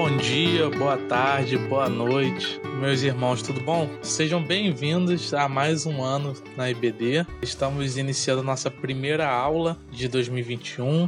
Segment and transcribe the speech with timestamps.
[0.00, 3.86] bom dia, boa tarde, boa noite, meus irmãos, tudo bom?
[4.00, 7.26] Sejam bem-vindos a mais um ano na IBD.
[7.42, 11.06] Estamos iniciando nossa primeira aula de 2021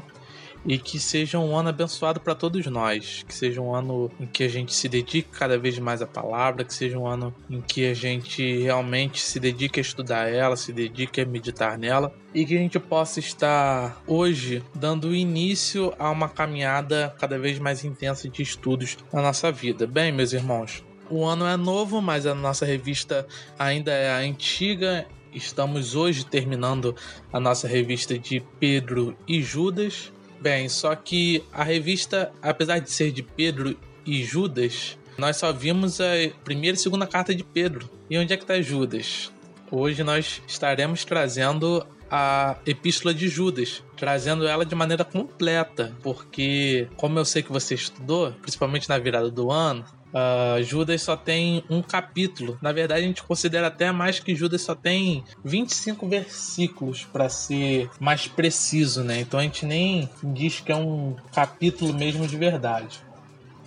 [0.64, 4.44] e que seja um ano abençoado para todos nós, que seja um ano em que
[4.44, 7.86] a gente se dedique cada vez mais à palavra, que seja um ano em que
[7.86, 12.56] a gente realmente se dedique a estudar ela, se dedique a meditar nela e que
[12.56, 18.42] a gente possa estar hoje dando início a uma caminhada cada vez mais intensa de
[18.42, 19.86] estudos na nossa vida.
[19.86, 23.26] Bem, meus irmãos, o ano é novo, mas a nossa revista
[23.58, 26.94] ainda é antiga estamos hoje terminando
[27.32, 30.12] a nossa revista de Pedro e Judas.
[30.42, 36.00] Bem, só que a revista, apesar de ser de Pedro e Judas, nós só vimos
[36.00, 36.06] a
[36.42, 37.88] primeira e segunda carta de Pedro.
[38.10, 39.30] E onde é que está Judas?
[39.70, 47.20] Hoje nós estaremos trazendo a Epístola de Judas, trazendo ela de maneira completa, porque, como
[47.20, 51.80] eu sei que você estudou, principalmente na virada do ano, Uh, Judas só tem um
[51.82, 52.58] capítulo.
[52.60, 57.88] Na verdade, a gente considera até mais que Judas só tem 25 versículos para ser
[57.98, 59.20] mais preciso, né?
[59.20, 63.00] Então a gente nem diz que é um capítulo mesmo de verdade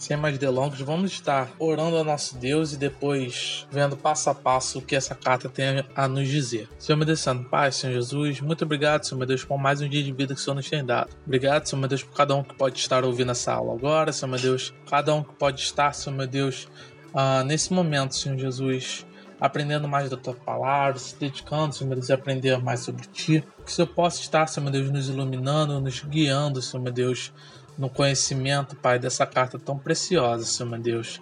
[0.05, 4.77] sem mais delongas, vamos estar orando ao nosso Deus e depois vendo passo a passo
[4.77, 6.69] o que essa carta tem a nos dizer.
[6.77, 9.89] Senhor meu Deus Santo, Pai, Senhor Jesus, muito obrigado, Senhor meu Deus, por mais um
[9.89, 11.09] dia de vida que o Senhor nos tem dado.
[11.25, 14.29] Obrigado, Senhor meu Deus, por cada um que pode estar ouvindo essa aula agora, Senhor
[14.29, 16.67] meu Deus, cada um que pode estar, Senhor meu Deus,
[17.11, 19.07] uh, nesse momento, Senhor Jesus,
[19.41, 23.43] aprendendo mais da tua palavra, se dedicando, Senhor meu Deus, a aprender mais sobre ti.
[23.65, 27.33] Que o Senhor possa estar, Senhor meu Deus, nos iluminando, nos guiando, Senhor meu Deus,
[27.77, 31.21] no conhecimento, Pai, dessa carta tão preciosa, Senhor meu Deus.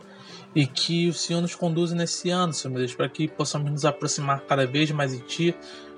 [0.56, 3.86] E que o Senhor nos conduza nesse ano, Senhor meu Deus, para que possamos nos
[3.86, 5.56] aproximar cada vez mais de Ti,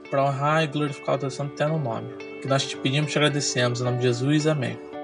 [0.09, 2.13] para honrar e glorificar o Teu santo eterno nome.
[2.41, 3.81] Que nós te pedimos e agradecemos.
[3.81, 4.94] Em nome de Jesus, amém.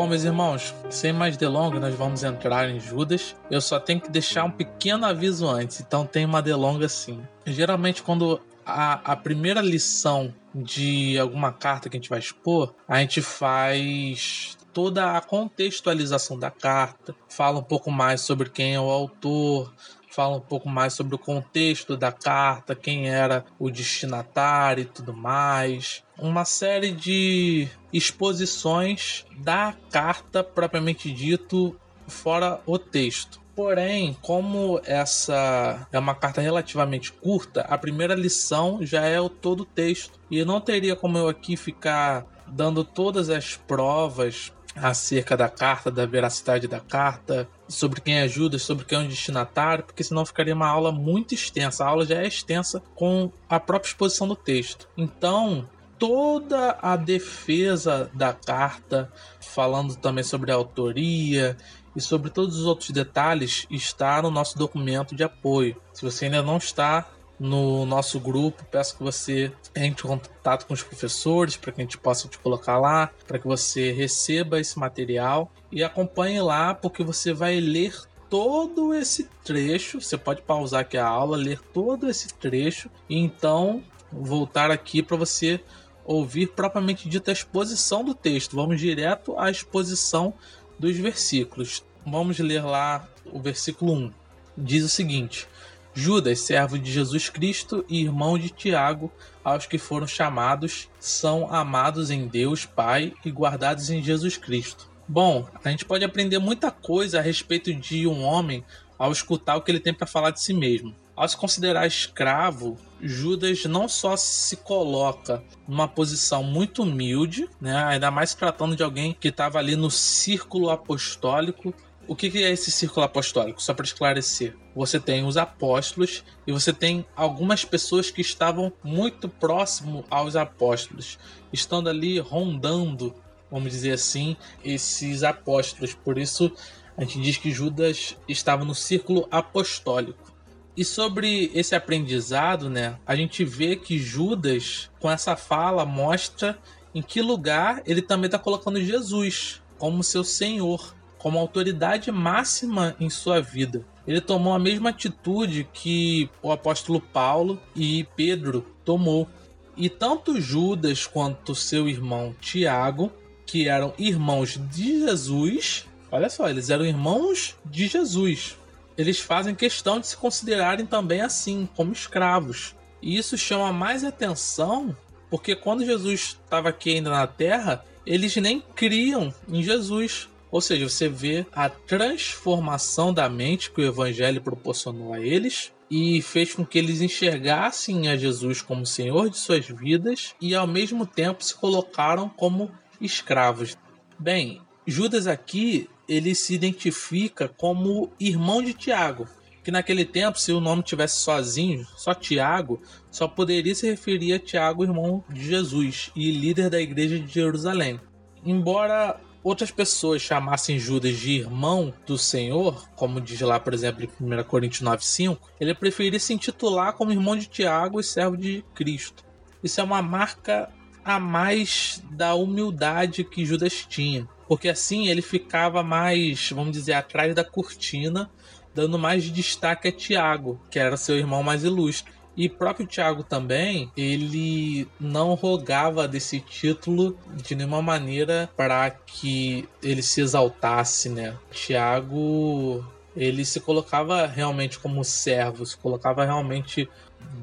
[0.00, 3.36] Bom, meus irmãos, sem mais delongas, nós vamos entrar em Judas.
[3.50, 7.20] Eu só tenho que deixar um pequeno aviso antes, então tem uma delonga sim.
[7.44, 12.98] Geralmente, quando a, a primeira lição de alguma carta que a gente vai expor, a
[13.00, 18.88] gente faz toda a contextualização da carta, fala um pouco mais sobre quem é o
[18.88, 19.70] autor,
[20.10, 25.14] fala um pouco mais sobre o contexto da carta, quem era o destinatário e tudo
[25.14, 26.02] mais.
[26.18, 31.76] Uma série de exposições da carta propriamente dito,
[32.06, 33.40] fora o texto.
[33.54, 39.60] Porém, como essa é uma carta relativamente curta, a primeira lição já é o todo
[39.60, 40.18] o texto.
[40.30, 46.06] E não teria como eu aqui ficar dando todas as provas acerca da carta, da
[46.06, 50.68] veracidade da carta, sobre quem ajuda, sobre quem é o destinatário, porque senão ficaria uma
[50.68, 51.84] aula muito extensa.
[51.84, 54.88] A aula já é extensa com a própria exposição do texto.
[54.96, 61.56] Então, toda a defesa da carta, falando também sobre a autoria
[61.94, 65.76] e sobre todos os outros detalhes, está no nosso documento de apoio.
[65.92, 67.06] Se você ainda não está
[67.40, 68.62] no nosso grupo.
[68.70, 72.38] Peço que você entre em contato com os professores para que a gente possa te
[72.38, 77.96] colocar lá, para que você receba esse material e acompanhe lá, porque você vai ler
[78.28, 80.00] todo esse trecho.
[80.00, 85.16] Você pode pausar aqui a aula, ler todo esse trecho e então voltar aqui para
[85.16, 85.60] você
[86.04, 88.54] ouvir propriamente dita a exposição do texto.
[88.54, 90.34] Vamos direto à exposição
[90.78, 91.82] dos versículos.
[92.04, 94.12] Vamos ler lá o versículo 1.
[94.58, 95.46] Diz o seguinte:
[95.92, 99.12] Judas, servo de Jesus Cristo e irmão de Tiago,
[99.42, 104.88] aos que foram chamados, são amados em Deus Pai e guardados em Jesus Cristo.
[105.08, 108.64] Bom, a gente pode aprender muita coisa a respeito de um homem
[108.96, 110.94] ao escutar o que ele tem para falar de si mesmo.
[111.16, 118.10] Ao se considerar escravo, Judas não só se coloca numa posição muito humilde, né, ainda
[118.10, 121.74] mais tratando de alguém que estava ali no círculo apostólico
[122.10, 123.62] o que é esse círculo apostólico?
[123.62, 124.56] Só para esclarecer.
[124.74, 131.20] Você tem os apóstolos e você tem algumas pessoas que estavam muito próximo aos apóstolos,
[131.52, 133.14] estando ali rondando,
[133.48, 135.94] vamos dizer assim, esses apóstolos.
[135.94, 136.52] Por isso
[136.96, 140.32] a gente diz que Judas estava no círculo apostólico.
[140.76, 146.58] E sobre esse aprendizado, né, a gente vê que Judas, com essa fala, mostra
[146.92, 153.08] em que lugar ele também está colocando Jesus como seu Senhor como autoridade máxima em
[153.08, 153.84] sua vida.
[154.06, 159.28] Ele tomou a mesma atitude que o apóstolo Paulo e Pedro tomou.
[159.76, 163.12] E tanto Judas quanto seu irmão Tiago,
[163.46, 168.56] que eram irmãos de Jesus, olha só, eles eram irmãos de Jesus.
[168.98, 172.74] eles fazem questão de se considerarem também assim, como escravos.
[173.00, 174.96] E isso chama mais atenção
[175.30, 180.28] porque quando Jesus estava aqui ainda na Terra, eles nem criam em Jesus.
[180.50, 186.22] Ou seja, você vê a transformação da mente que o Evangelho proporcionou a eles e
[186.22, 191.06] fez com que eles enxergassem a Jesus como Senhor de suas vidas e ao mesmo
[191.06, 192.70] tempo se colocaram como
[193.00, 193.76] escravos.
[194.18, 199.28] Bem, Judas aqui ele se identifica como irmão de Tiago,
[199.62, 202.80] que naquele tempo, se o nome tivesse sozinho, só Tiago,
[203.10, 208.00] só poderia se referir a Tiago, irmão de Jesus e líder da igreja de Jerusalém.
[208.44, 214.24] Embora outras pessoas chamassem Judas de irmão do Senhor, como diz lá, por exemplo, em
[214.24, 219.24] 1 Coríntios 9,5, ele preferia se intitular como irmão de Tiago e servo de Cristo.
[219.62, 220.68] Isso é uma marca
[221.04, 227.34] a mais da humildade que Judas tinha, porque assim ele ficava mais, vamos dizer, atrás
[227.34, 228.30] da cortina
[228.74, 232.12] dando mais destaque a Tiago, que era seu irmão mais ilustre.
[232.40, 240.02] E próprio Tiago também, ele não rogava desse título de nenhuma maneira para que ele
[240.02, 241.36] se exaltasse, né?
[241.50, 242.82] Tiago,
[243.14, 246.88] ele se colocava realmente como servo, se colocava realmente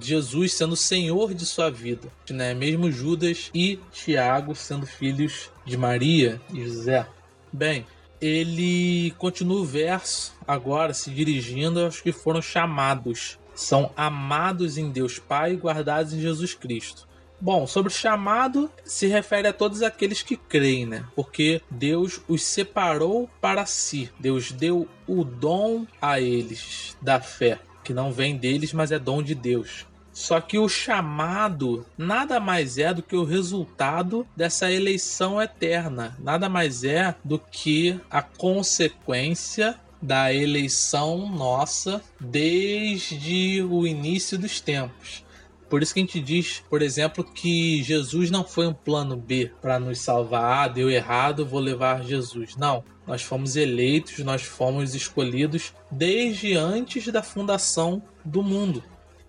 [0.02, 2.56] Jesus sendo senhor de sua vida, né?
[2.56, 7.06] Mesmo Judas e Tiago sendo filhos de Maria e José.
[7.54, 7.86] Bem,
[8.20, 13.38] ele continua o verso agora se dirigindo aos que foram chamados.
[13.58, 17.08] São amados em Deus Pai e guardados em Jesus Cristo.
[17.42, 21.06] Bom, sobre o chamado, se refere a todos aqueles que creem, né?
[21.16, 24.12] Porque Deus os separou para si.
[24.20, 29.24] Deus deu o dom a eles da fé, que não vem deles, mas é dom
[29.24, 29.88] de Deus.
[30.14, 36.48] Só que o chamado nada mais é do que o resultado dessa eleição eterna, nada
[36.48, 45.26] mais é do que a consequência da eleição nossa desde o início dos tempos.
[45.70, 49.52] Por isso que a gente diz, por exemplo, que Jesus não foi um plano B
[49.62, 50.44] para nos salvar.
[50.44, 52.56] Ah, deu errado, vou levar Jesus.
[52.56, 52.84] Não.
[53.06, 58.84] Nós fomos eleitos, nós fomos escolhidos desde antes da fundação do mundo.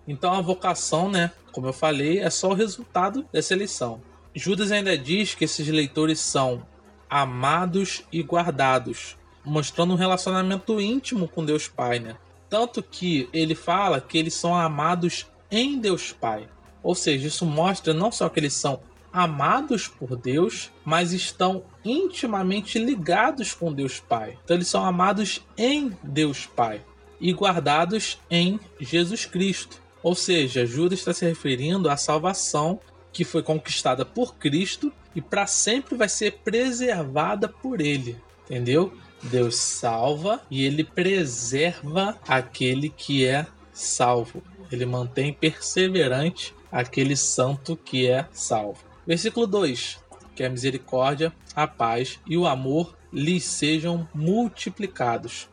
[0.07, 4.01] Então a vocação, né, como eu falei, é só o resultado dessa eleição.
[4.33, 6.65] Judas ainda diz que esses leitores são
[7.09, 9.17] amados e guardados,
[9.49, 12.15] mostrando um relacionamento íntimo com Deus Pai, né?
[12.49, 16.47] Tanto que ele fala que eles são amados em Deus Pai.
[16.81, 18.79] Ou seja, isso mostra não só que eles são
[19.11, 24.37] amados por Deus, mas estão intimamente ligados com Deus Pai.
[24.43, 26.81] Então eles são amados em Deus Pai
[27.19, 29.81] e guardados em Jesus Cristo.
[30.01, 32.79] Ou seja, Judas está se referindo à salvação
[33.11, 38.17] que foi conquistada por Cristo e para sempre vai ser preservada por ele.
[38.45, 38.93] Entendeu?
[39.23, 44.41] Deus salva e ele preserva aquele que é salvo.
[44.71, 48.79] Ele mantém perseverante aquele santo que é salvo.
[49.05, 49.99] Versículo 2:
[50.35, 55.49] Que a misericórdia, a paz e o amor lhes sejam multiplicados.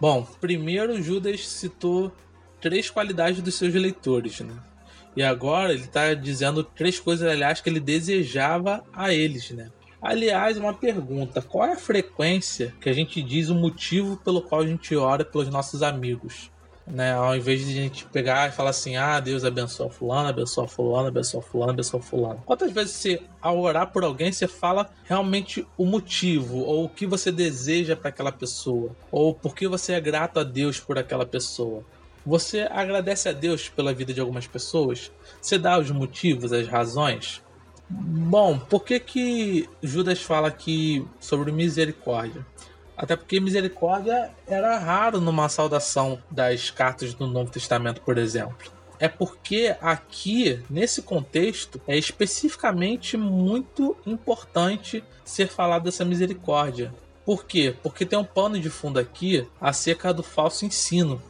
[0.00, 2.12] Bom, primeiro Judas citou
[2.60, 4.54] três qualidades dos seus leitores, né?
[5.16, 9.70] E agora ele está dizendo três coisas, aliás, que ele desejava a eles, né?
[10.04, 14.60] Aliás, uma pergunta: qual é a frequência que a gente diz o motivo pelo qual
[14.60, 16.50] a gente ora pelos nossos amigos?
[16.86, 17.14] Né?
[17.14, 21.08] Ao invés de a gente pegar e falar assim: ah, Deus abençoa fulano, abençoa fulano,
[21.08, 22.42] abençoa fulano, abençoa fulano.
[22.44, 27.06] Quantas vezes você, ao orar por alguém, você fala realmente o motivo, ou o que
[27.06, 31.24] você deseja para aquela pessoa, ou por que você é grato a Deus por aquela
[31.24, 31.82] pessoa?
[32.26, 35.10] Você agradece a Deus pela vida de algumas pessoas?
[35.40, 37.42] Você dá os motivos, as razões?
[37.88, 42.46] Bom, por que que Judas fala aqui sobre misericórdia?
[42.96, 48.72] Até porque misericórdia era raro numa saudação das cartas do Novo Testamento, por exemplo.
[48.98, 56.94] É porque aqui, nesse contexto, é especificamente muito importante ser falado dessa misericórdia.
[57.24, 57.74] Por quê?
[57.82, 61.20] Porque tem um pano de fundo aqui acerca do falso ensino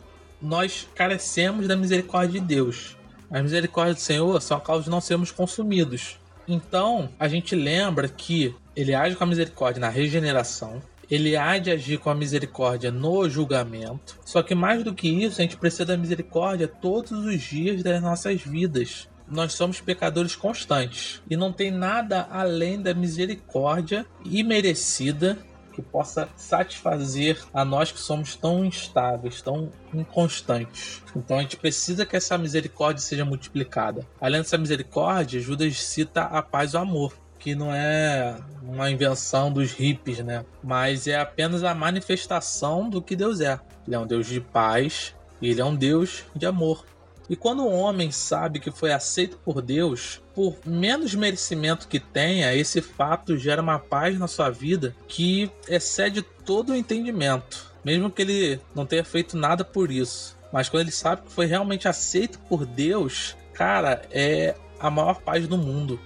[0.45, 2.97] nós carecemos da misericórdia de Deus.
[3.31, 6.19] A misericórdia do Senhor são a causa de não sermos consumidos.
[6.47, 11.71] Então, a gente lembra que ele age com a misericórdia na regeneração, ele há de
[11.71, 14.19] agir com a misericórdia no julgamento.
[14.25, 18.01] Só que mais do que isso, a gente precisa da misericórdia todos os dias das
[18.01, 19.09] nossas vidas.
[19.29, 25.39] Nós somos pecadores constantes e não tem nada além da misericórdia imerecida
[25.75, 31.03] que possa satisfazer a nós que somos tão instáveis, tão inconstantes.
[31.17, 34.07] Então a gente precisa que essa misericórdia seja multiplicada.
[34.21, 37.15] Além dessa misericórdia, Judas cita a paz e o amor
[37.45, 40.47] que não é uma invenção dos hippies, né?
[40.63, 43.61] Mas é apenas a manifestação do que Deus é.
[43.87, 46.87] Ele é um Deus de paz e ele é um Deus de amor.
[47.29, 52.55] E quando o homem sabe que foi aceito por Deus, por menos merecimento que tenha,
[52.55, 58.23] esse fato gera uma paz na sua vida que excede todo o entendimento, mesmo que
[58.23, 60.37] ele não tenha feito nada por isso.
[60.53, 65.49] Mas quando ele sabe que foi realmente aceito por Deus, cara, é a maior paz
[65.49, 65.99] do mundo.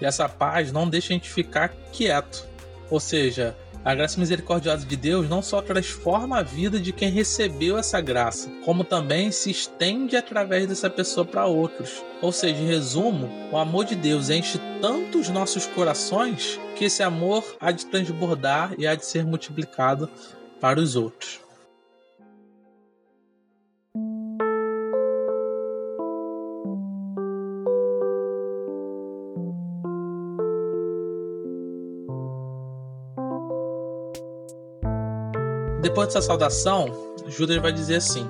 [0.00, 2.46] E essa paz não deixa a gente ficar quieto.
[2.90, 7.76] Ou seja, a graça misericordiosa de Deus não só transforma a vida de quem recebeu
[7.76, 12.02] essa graça, como também se estende através dessa pessoa para outros.
[12.22, 17.02] Ou seja, em resumo, o amor de Deus enche tanto os nossos corações que esse
[17.02, 20.08] amor há de transbordar e há de ser multiplicado
[20.58, 21.43] para os outros.
[35.94, 38.26] Depois dessa saudação, Judas vai dizer assim: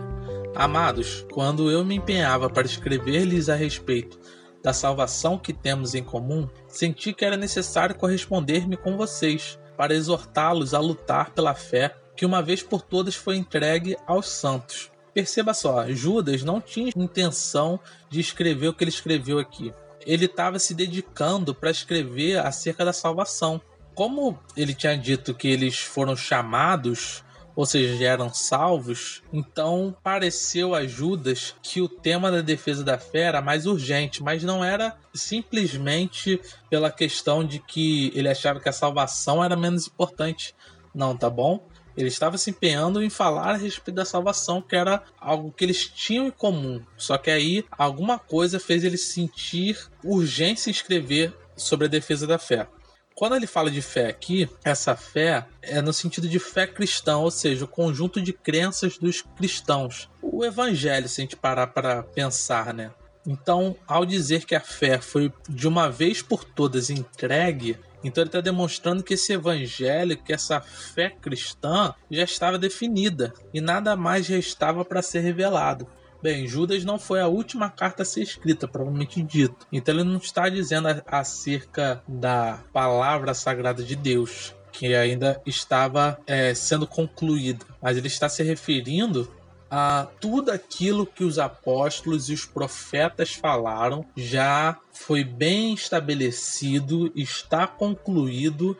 [0.54, 4.20] Amados, quando eu me empenhava para escrever-lhes a respeito
[4.62, 10.74] da salvação que temos em comum, senti que era necessário corresponder-me com vocês, para exortá-los
[10.74, 14.90] a lutar pela fé que uma vez por todas foi entregue aos santos.
[15.14, 17.80] Perceba só, Judas não tinha intenção
[18.10, 19.72] de escrever o que ele escreveu aqui.
[20.04, 23.58] Ele estava se dedicando para escrever acerca da salvação.
[23.94, 27.24] Como ele tinha dito que eles foram chamados
[27.56, 32.98] ou seja, já eram salvos, então pareceu a Judas que o tema da defesa da
[32.98, 38.68] fé era mais urgente, mas não era simplesmente pela questão de que ele achava que
[38.68, 40.54] a salvação era menos importante.
[40.94, 41.66] Não, tá bom?
[41.96, 45.86] Ele estava se empenhando em falar a respeito da salvação, que era algo que eles
[45.86, 46.82] tinham em comum.
[46.96, 52.38] Só que aí alguma coisa fez ele sentir urgência em escrever sobre a defesa da
[52.38, 52.66] fé.
[53.14, 57.30] Quando ele fala de fé aqui, essa fé é no sentido de fé cristã, ou
[57.30, 60.10] seja, o conjunto de crenças dos cristãos.
[60.20, 62.90] O evangelho, se a gente parar para pensar, né?
[63.24, 68.28] Então, ao dizer que a fé foi de uma vez por todas entregue, então ele
[68.28, 74.26] está demonstrando que esse evangelho, que essa fé cristã já estava definida e nada mais
[74.26, 75.86] restava para ser revelado.
[76.24, 79.66] Bem, Judas não foi a última carta a ser escrita, provavelmente dito.
[79.70, 86.54] Então ele não está dizendo acerca da palavra sagrada de Deus, que ainda estava é,
[86.54, 89.30] sendo concluída, mas ele está se referindo
[89.70, 97.66] a tudo aquilo que os apóstolos e os profetas falaram já foi bem estabelecido, está
[97.66, 98.74] concluído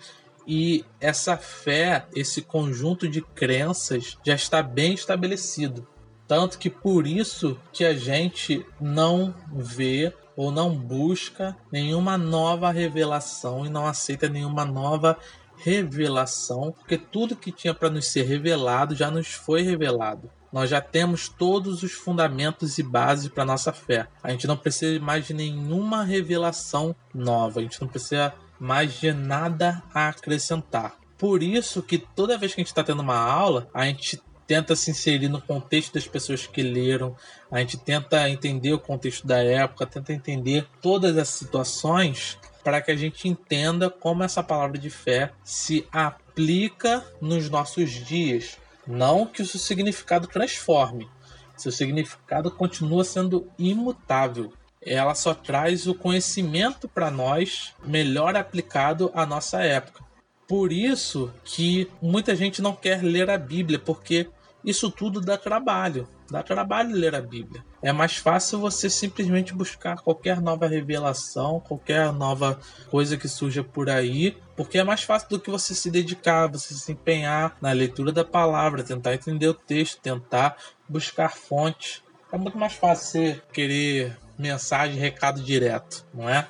[0.47, 5.87] e essa fé, esse conjunto de crenças já está bem estabelecido.
[6.27, 13.65] Tanto que por isso que a gente não vê ou não busca nenhuma nova revelação
[13.65, 15.17] e não aceita nenhuma nova
[15.57, 20.31] revelação, porque tudo que tinha para nos ser revelado já nos foi revelado.
[20.53, 24.07] Nós já temos todos os fundamentos e bases para nossa fé.
[24.23, 29.13] A gente não precisa mais de nenhuma revelação nova, a gente não precisa mais de
[29.13, 30.95] nada a acrescentar.
[31.19, 34.77] Por isso que toda vez que a gente está tendo uma aula, a gente tenta
[34.77, 37.17] se inserir no contexto das pessoas que leram,
[37.51, 42.91] a gente tenta entender o contexto da época, tenta entender todas as situações para que
[42.91, 48.57] a gente entenda como essa palavra de fé se aplica nos nossos dias.
[48.87, 51.09] Não que o seu significado transforme,
[51.57, 54.53] seu significado continua sendo imutável.
[54.81, 60.04] Ela só traz o conhecimento para nós melhor aplicado à nossa época.
[60.55, 64.29] Por isso que muita gente não quer ler a Bíblia, porque
[64.65, 66.09] isso tudo dá trabalho.
[66.31, 67.65] Dá trabalho ler a Bíblia.
[67.83, 73.91] É mais fácil você simplesmente buscar qualquer nova revelação, qualquer nova coisa que surja por
[73.91, 78.13] aí, porque é mais fácil do que você se dedicar, você se empenhar na leitura
[78.13, 80.57] da palavra, tentar entender o texto, tentar
[80.89, 82.01] buscar fontes.
[82.31, 86.47] É muito mais fácil você querer mensagem, recado direto, não é?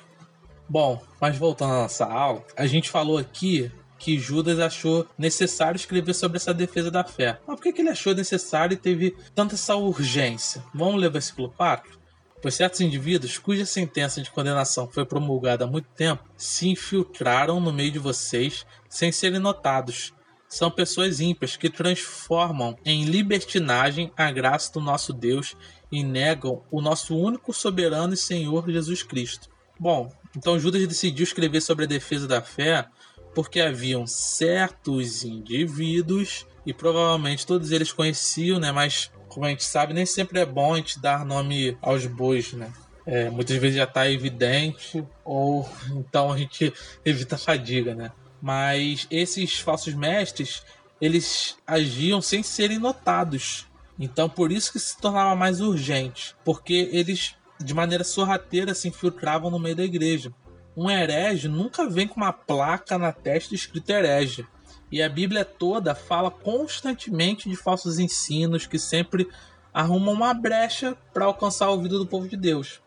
[0.69, 3.71] Bom, mas voltando à nossa aula, a gente falou aqui
[4.05, 7.39] que Judas achou necessário escrever sobre essa defesa da fé.
[7.47, 10.63] Mas por que, ele achou necessário e teve tanta essa urgência?
[10.75, 11.99] Vamos ler o versículo 4?
[12.39, 17.73] Pois certos indivíduos, cuja sentença de condenação foi promulgada há muito tempo, se infiltraram no
[17.73, 20.13] meio de vocês sem serem notados.
[20.47, 25.57] São pessoas ímpias que transformam em libertinagem a graça do nosso Deus
[25.91, 29.49] e negam o nosso único soberano e Senhor Jesus Cristo.
[29.79, 32.87] Bom, então Judas decidiu escrever sobre a defesa da fé
[33.35, 38.71] porque haviam certos indivíduos e provavelmente todos eles conheciam, né?
[38.71, 42.53] Mas como a gente sabe, nem sempre é bom a gente dar nome aos bois,
[42.53, 42.71] né?
[43.05, 46.73] É, muitas vezes já está evidente ou então a gente
[47.05, 48.11] evita a fadiga, né?
[48.41, 50.63] Mas esses falsos mestres
[50.99, 53.67] eles agiam sem serem notados.
[53.99, 59.51] Então, por isso que se tornava mais urgente, porque eles, de maneira sorrateira, se infiltravam
[59.51, 60.33] no meio da igreja.
[60.75, 64.45] Um herege nunca vem com uma placa na testa escrito herege.
[64.91, 69.27] E a Bíblia toda fala constantemente de falsos ensinos que sempre
[69.73, 72.81] arrumam uma brecha para alcançar o ouvido do povo de Deus.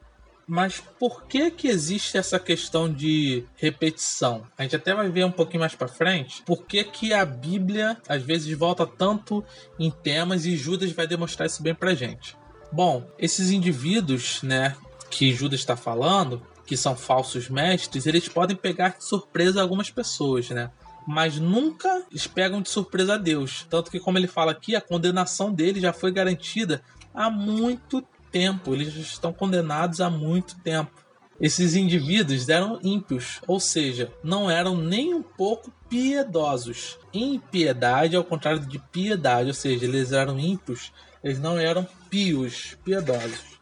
[0.47, 4.47] Mas por que que existe essa questão de repetição?
[4.57, 6.43] A gente até vai ver um pouquinho mais para frente.
[6.47, 9.45] Por que que a Bíblia às vezes volta tanto
[9.79, 12.35] em temas e Judas vai demonstrar isso bem pra gente?
[12.73, 14.75] Bom, esses indivíduos, né,
[15.11, 20.51] que Judas está falando, que são falsos mestres, eles podem pegar de surpresa algumas pessoas,
[20.51, 20.71] né?
[21.07, 23.67] Mas nunca eles pegam de surpresa a Deus.
[23.71, 26.83] Tanto que, como ele fala aqui, a condenação dele já foi garantida
[27.15, 30.93] há muito tempo, eles estão condenados há muito tempo.
[31.41, 36.99] Esses indivíduos eram ímpios, ou seja, não eram nem um pouco piedosos.
[37.15, 40.93] Impiedade ao contrário de piedade, ou seja, eles eram ímpios,
[41.25, 43.58] eles não eram pios, piedosos.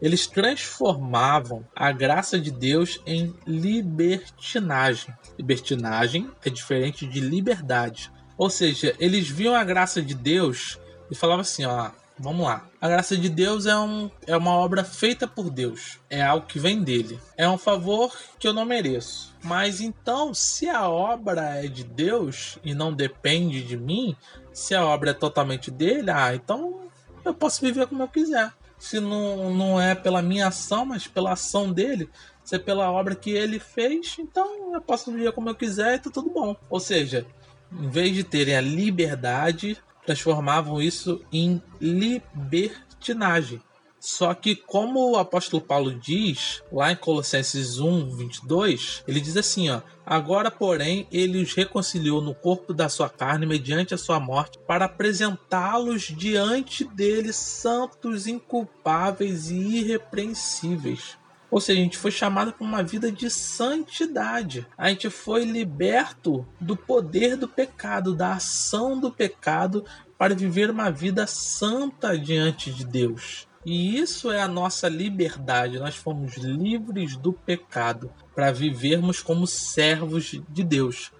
[0.00, 5.14] Eles transformavam a graça de Deus em libertinagem.
[5.36, 8.10] Libertinagem é diferente de liberdade.
[8.36, 10.78] Ou seja, eles viam a graça de Deus
[11.10, 11.90] e falavam assim: ó,
[12.20, 12.66] Vamos lá.
[12.80, 16.00] A graça de Deus é, um, é uma obra feita por Deus.
[16.10, 17.18] É algo que vem dele.
[17.36, 19.32] É um favor que eu não mereço.
[19.44, 24.16] Mas então, se a obra é de Deus e não depende de mim,
[24.52, 26.80] se a obra é totalmente dele, ah, então
[27.24, 28.52] eu posso viver como eu quiser.
[28.78, 32.08] Se não, não é pela minha ação, mas pela ação dele,
[32.44, 35.98] se é pela obra que ele fez, então eu posso viver como eu quiser e
[35.98, 36.56] tá tudo bom.
[36.70, 37.26] Ou seja,
[37.72, 43.60] em vez de terem a liberdade transformavam isso em libertinagem.
[44.08, 49.68] Só que, como o apóstolo Paulo diz, lá em Colossenses 1, 22, ele diz assim:
[49.68, 54.58] ó, Agora, porém, ele os reconciliou no corpo da sua carne mediante a sua morte,
[54.66, 61.18] para apresentá-los diante dele santos, inculpáveis e irrepreensíveis.
[61.50, 64.66] Ou seja, a gente foi chamado para uma vida de santidade.
[64.76, 69.84] A gente foi liberto do poder do pecado, da ação do pecado,
[70.16, 73.47] para viver uma vida santa diante de Deus.
[73.70, 75.78] E isso é a nossa liberdade.
[75.78, 81.12] Nós fomos livres do pecado para vivermos como servos de Deus.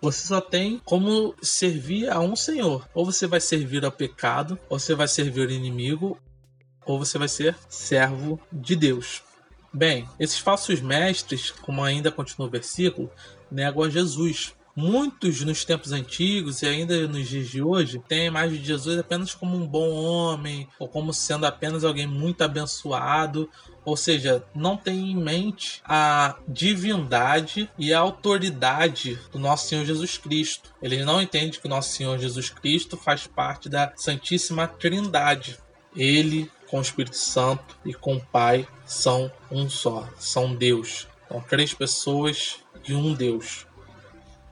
[0.00, 2.88] Você só tem como servir a um Senhor.
[2.92, 6.18] Ou você vai servir ao pecado, ou você vai servir ao inimigo,
[6.84, 9.22] ou você vai ser servo de Deus.
[9.72, 13.12] Bem, esses falsos mestres, como ainda continua o versículo,
[13.48, 14.56] negam a Jesus.
[14.74, 18.98] Muitos nos tempos antigos e ainda nos dias de hoje têm a imagem de Jesus
[18.98, 23.50] apenas como um bom homem ou como sendo apenas alguém muito abençoado,
[23.84, 30.16] ou seja, não tem em mente a divindade e a autoridade do nosso Senhor Jesus
[30.16, 30.72] Cristo.
[30.80, 35.58] Eles não entendem que o nosso Senhor Jesus Cristo faz parte da Santíssima Trindade.
[35.94, 41.06] Ele com o Espírito Santo e com o Pai são um só, são Deus.
[41.28, 43.66] São três pessoas e um Deus.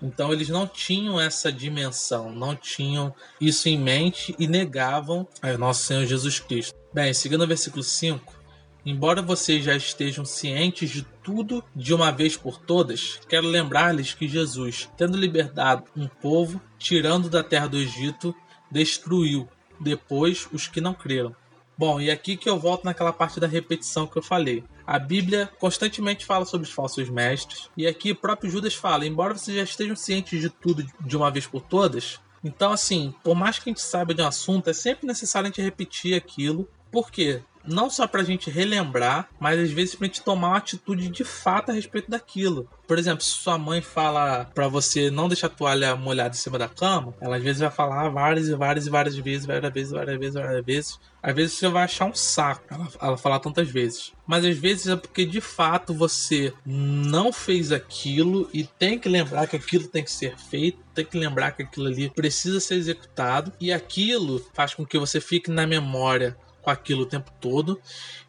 [0.02, 5.84] Então eles não tinham essa dimensão, não tinham isso em mente e negavam ao nosso
[5.84, 6.74] Senhor Jesus Cristo.
[6.92, 8.40] Bem, seguindo o versículo 5,
[8.84, 14.26] Embora vocês já estejam cientes de tudo de uma vez por todas, quero lembrar-lhes que
[14.26, 18.34] Jesus, tendo libertado um povo, tirando da terra do Egito,
[18.70, 19.46] destruiu
[19.78, 21.36] depois os que não creram.
[21.76, 24.64] Bom, e aqui que eu volto naquela parte da repetição que eu falei.
[24.90, 29.32] A Bíblia constantemente fala sobre os falsos mestres, e aqui o próprio Judas fala: embora
[29.32, 33.56] vocês já estejam cientes de tudo de uma vez por todas, então, assim, por mais
[33.56, 36.68] que a gente saiba de um assunto, é sempre necessário a gente repetir aquilo.
[36.90, 37.40] Por quê?
[37.64, 41.08] Não só para a gente relembrar, mas às vezes para a gente tomar uma atitude
[41.08, 42.68] de fato a respeito daquilo.
[42.86, 46.58] Por exemplo, se sua mãe fala para você não deixar a toalha molhada em cima
[46.58, 49.92] da cama, ela às vezes vai falar várias e várias e várias vezes, várias vezes,
[49.92, 51.00] várias vezes, várias vezes.
[51.22, 54.12] Às vezes você vai achar um saco ela, ela falar tantas vezes.
[54.26, 59.46] Mas às vezes é porque de fato você não fez aquilo e tem que lembrar
[59.46, 63.52] que aquilo tem que ser feito, tem que lembrar que aquilo ali precisa ser executado
[63.60, 67.80] e aquilo faz com que você fique na memória com aquilo o tempo todo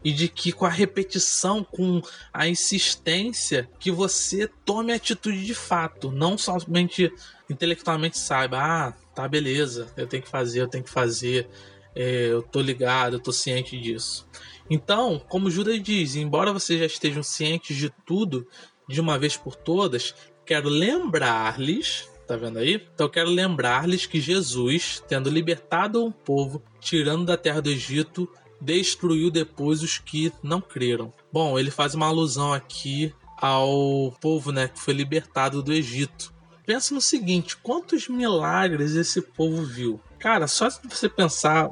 [0.03, 2.01] e de que com a repetição, com
[2.33, 7.11] a insistência, que você tome atitude de fato, não somente
[7.49, 11.47] intelectualmente saiba, ah, tá beleza, eu tenho que fazer, eu tenho que fazer,
[11.95, 14.27] é, eu tô ligado, eu tô ciente disso.
[14.69, 18.47] Então, como Judas diz, embora vocês já estejam cientes de tudo
[18.87, 20.15] de uma vez por todas,
[20.45, 22.81] quero lembrar-lhes tá vendo aí?
[22.93, 29.29] Então quero lembrar-lhes que Jesus, tendo libertado um povo, tirando da terra do Egito, destruiu
[29.29, 31.11] depois os que não creram.
[31.31, 36.33] Bom, ele faz uma alusão aqui ao povo, né, que foi libertado do Egito.
[36.65, 39.99] pensa no seguinte: quantos milagres esse povo viu?
[40.19, 41.69] Cara, só se você pensar,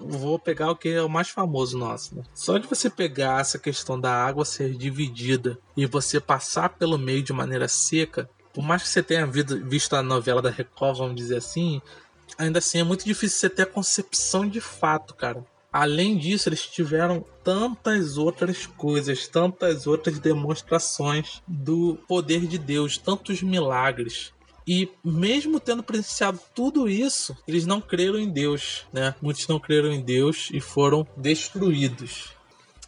[0.00, 2.14] vou pegar o que é o mais famoso nosso.
[2.14, 2.22] Né?
[2.32, 7.22] Só de você pegar essa questão da água ser dividida e você passar pelo meio
[7.22, 11.36] de maneira seca, por mais que você tenha visto a novela da Record, vamos dizer
[11.36, 11.80] assim,
[12.36, 15.44] ainda assim é muito difícil você ter a concepção de fato, cara.
[15.70, 23.42] Além disso, eles tiveram tantas outras coisas, tantas outras demonstrações do poder de Deus, tantos
[23.42, 24.32] milagres.
[24.66, 29.14] E mesmo tendo presenciado tudo isso, eles não creram em Deus, né?
[29.20, 32.32] Muitos não creram em Deus e foram destruídos.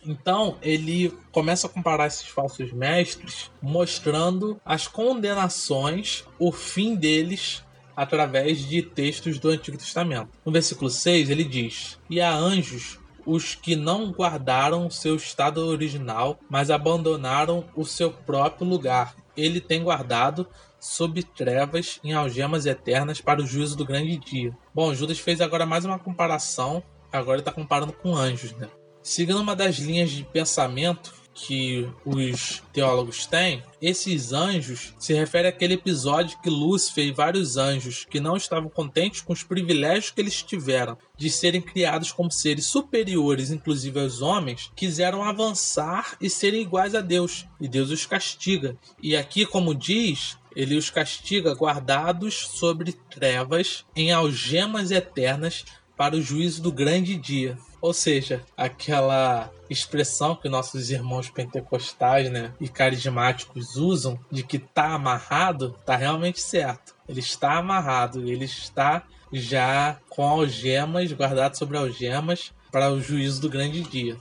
[0.04, 7.62] Então, ele começa a comparar esses falsos mestres, mostrando as condenações, o fim deles
[7.94, 10.30] através de textos do Antigo Testamento.
[10.44, 16.38] No versículo 6, ele diz: E há anjos os que não guardaram seu estado original,
[16.48, 19.14] mas abandonaram o seu próprio lugar.
[19.36, 20.46] Ele tem guardado
[20.78, 24.56] sob trevas em algemas eternas para o juízo do grande dia.
[24.74, 26.82] Bom, Judas fez agora mais uma comparação.
[27.12, 28.68] Agora está comparando com anjos, né?
[29.10, 35.74] Seguindo uma das linhas de pensamento que os teólogos têm, esses anjos se refere àquele
[35.74, 40.44] episódio que Lúcifer e vários anjos que não estavam contentes com os privilégios que eles
[40.44, 46.94] tiveram de serem criados como seres superiores, inclusive aos homens, quiseram avançar e serem iguais
[46.94, 48.76] a Deus, e Deus os castiga.
[49.02, 55.64] E aqui, como diz, ele os castiga guardados sobre trevas em algemas eternas
[55.96, 57.58] para o juízo do grande dia.
[57.80, 64.92] Ou seja, aquela expressão que nossos irmãos pentecostais né, e carismáticos usam de que está
[64.94, 66.94] amarrado, está realmente certo.
[67.08, 73.48] Ele está amarrado, ele está já com algemas, guardado sobre algemas, para o juízo do
[73.48, 74.16] grande dia.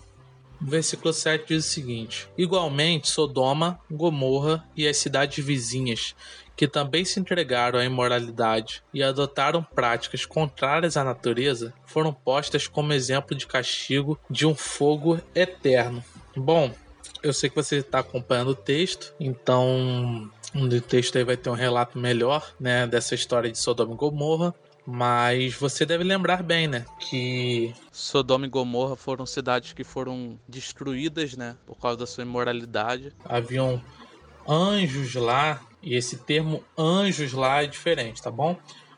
[0.62, 6.15] O versículo 7 diz o seguinte: Igualmente, Sodoma, Gomorra e as cidades vizinhas
[6.60, 12.91] que também se entregaram à imoralidade e adotaram práticas contrárias à natureza, foram postas como
[12.91, 16.04] exemplo de castigo de um fogo eterno.
[16.36, 16.69] Bom,
[17.24, 21.54] eu sei que você está acompanhando o texto, então no texto aí vai ter um
[21.54, 24.54] relato melhor, né, dessa história de Sodoma e Gomorra.
[24.86, 26.86] Mas você deve lembrar bem, né?
[27.00, 31.56] Que Sodoma e Gomorra foram cidades que foram destruídas, né?
[31.65, 33.13] Por causa da sua imoralidade.
[33.24, 33.82] Haviam
[34.48, 38.57] anjos lá e esse termo anjos lá é diferente, tá bom?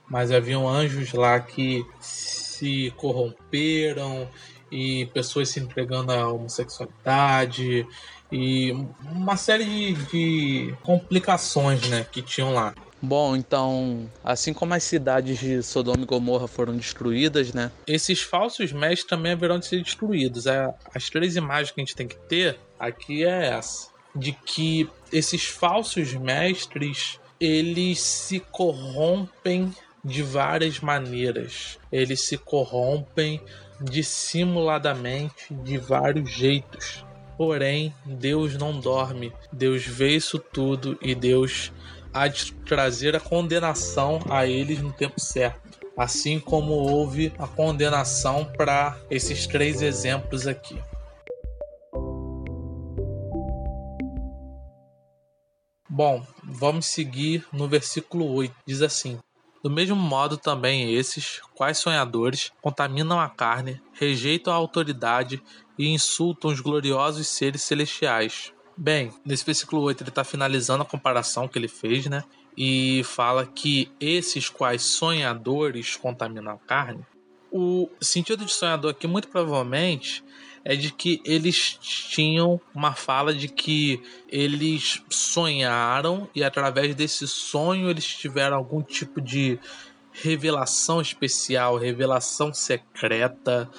[0.09, 4.27] Mas haviam anjos lá que se corromperam
[4.71, 7.87] e pessoas se entregando à homossexualidade
[8.31, 8.71] e
[9.03, 12.73] uma série de, de complicações né, que tinham lá.
[13.01, 17.71] Bom, então, assim como as cidades de Sodoma e Gomorra foram destruídas, né?
[17.87, 20.45] Esses falsos mestres também haverão de ser destruídos.
[20.47, 25.45] As três imagens que a gente tem que ter aqui é essa de que esses
[25.45, 29.73] falsos mestres eles se corrompem
[30.05, 31.79] de várias maneiras.
[31.91, 33.41] Eles se corrompem
[33.79, 37.03] dissimuladamente de vários jeitos.
[37.37, 39.33] Porém, Deus não dorme.
[39.51, 41.71] Deus vê isso tudo e Deus
[42.13, 45.79] há de trazer a condenação a eles no tempo certo.
[45.97, 50.77] Assim como houve a condenação para esses três exemplos aqui.
[55.93, 58.55] Bom, vamos seguir no versículo 8.
[58.65, 59.19] Diz assim:
[59.61, 65.43] Do mesmo modo também esses, quais sonhadores, contaminam a carne, rejeitam a autoridade
[65.77, 68.53] e insultam os gloriosos seres celestiais.
[68.77, 72.23] Bem, nesse versículo 8 ele está finalizando a comparação que ele fez, né?
[72.55, 77.05] E fala que esses quais sonhadores contaminam a carne.
[77.51, 80.23] O sentido de sonhador aqui, muito provavelmente,
[80.63, 87.89] é de que eles tinham uma fala de que eles sonharam e através desse sonho
[87.89, 89.59] eles tiveram algum tipo de
[90.11, 93.69] revelação especial, revelação secreta.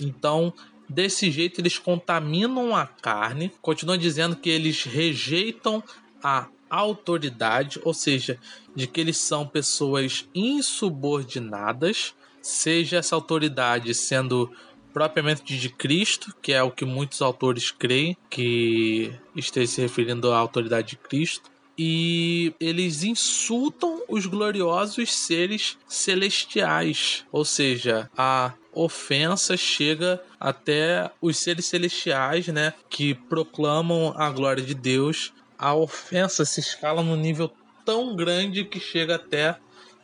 [0.00, 0.52] Então,
[0.88, 3.52] desse jeito eles contaminam a carne.
[3.62, 5.82] Continua dizendo que eles rejeitam
[6.22, 8.38] a autoridade, ou seja,
[8.74, 14.52] de que eles são pessoas insubordinadas, seja essa autoridade sendo
[14.98, 20.36] propriamente de Cristo, que é o que muitos autores creem, que esteja se referindo à
[20.36, 21.48] autoridade de Cristo.
[21.78, 31.66] E eles insultam os gloriosos seres celestiais, ou seja, a ofensa chega até os seres
[31.66, 35.32] celestiais, né, que proclamam a glória de Deus.
[35.56, 37.52] A ofensa se escala num nível
[37.84, 39.56] tão grande que chega até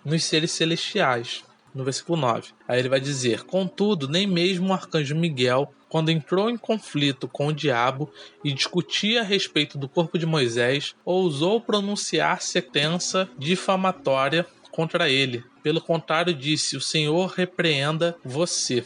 [0.04, 1.42] nos seres celestiais
[1.74, 2.52] no versículo 9.
[2.68, 7.48] Aí ele vai dizer: Contudo, nem mesmo o arcanjo Miguel, quando entrou em conflito com
[7.48, 8.10] o diabo
[8.42, 15.44] e discutia a respeito do corpo de Moisés, ousou pronunciar sentença difamatória contra ele.
[15.62, 18.84] Pelo contrário, disse: O Senhor repreenda você.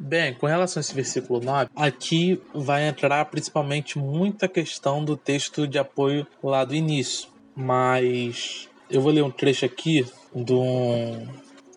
[0.00, 5.66] Bem, com relação a esse versículo 9, aqui vai entrar principalmente muita questão do texto
[5.66, 7.28] de apoio lá do início.
[7.56, 11.26] Mas eu vou ler um trecho aqui de um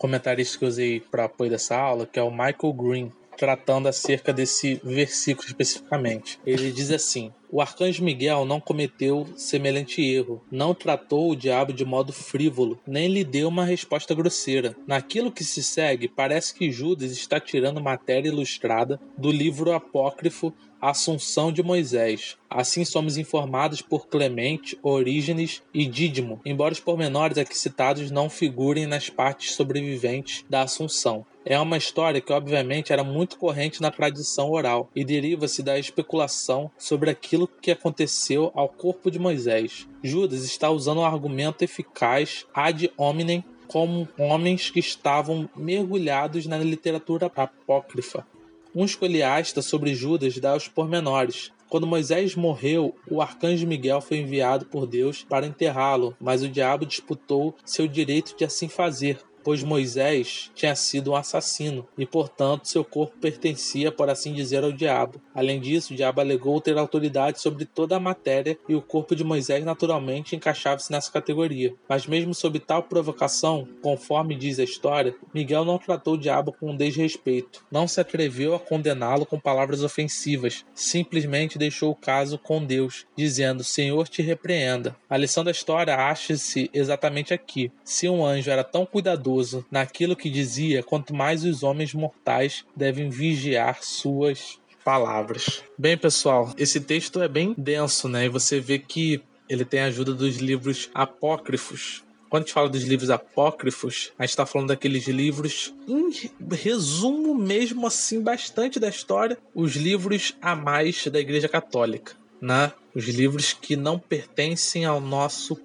[0.01, 4.33] comentarista que eu usei para apoio dessa aula, que é o Michael Green tratando acerca
[4.33, 6.39] desse versículo especificamente.
[6.43, 11.85] Ele diz assim: O arcanjo Miguel não cometeu semelhante erro, não tratou o diabo de
[11.85, 14.75] modo frívolo, nem lhe deu uma resposta grosseira.
[14.87, 20.51] Naquilo que se segue, parece que Judas está tirando matéria ilustrada do livro apócrifo
[20.81, 22.37] Assunção de Moisés.
[22.49, 28.87] Assim somos informados por Clemente, Orígenes e Dídimo, embora os pormenores aqui citados não figurem
[28.87, 31.23] nas partes sobreviventes da Assunção.
[31.45, 36.69] É uma história que, obviamente, era muito corrente na tradição oral e deriva-se da especulação
[36.77, 39.87] sobre aquilo que aconteceu ao corpo de Moisés.
[40.03, 47.31] Judas está usando um argumento eficaz ad hominem como homens que estavam mergulhados na literatura
[47.33, 48.25] apócrifa.
[48.73, 54.65] Um escoliasta sobre Judas dá os pormenores, quando Moisés morreu, o arcanjo Miguel foi enviado
[54.65, 60.51] por Deus para enterrá-lo, mas o diabo disputou seu direito de assim fazer, pois Moisés
[60.55, 65.21] tinha sido um assassino e, portanto, seu corpo pertencia, por assim dizer, ao diabo.
[65.33, 69.23] Além disso, o diabo alegou ter autoridade sobre toda a matéria e o corpo de
[69.23, 71.73] Moisés naturalmente encaixava-se nessa categoria.
[71.87, 76.75] Mas, mesmo sob tal provocação, conforme diz a história, Miguel não tratou o diabo com
[76.75, 83.05] desrespeito, não se atreveu a condená-lo com palavras ofensivas, simplesmente deixou o caso com Deus,
[83.15, 84.95] dizendo: Senhor te repreenda.
[85.09, 87.71] A lição da história acha-se exatamente aqui.
[87.83, 92.65] Se um anjo era tão cuidadoso, cuidadoso naquilo que dizia, quanto mais os homens mortais
[92.75, 95.63] devem vigiar suas palavras.
[95.77, 98.25] Bem, pessoal, esse texto é bem denso, né?
[98.25, 102.03] E você vê que ele tem a ajuda dos livros apócrifos.
[102.29, 106.09] Quando a gente fala dos livros apócrifos, a gente está falando daqueles livros, em
[106.49, 112.71] resumo mesmo assim, bastante da história, os livros a mais da Igreja Católica, né?
[112.95, 115.57] Os livros que não pertencem ao nosso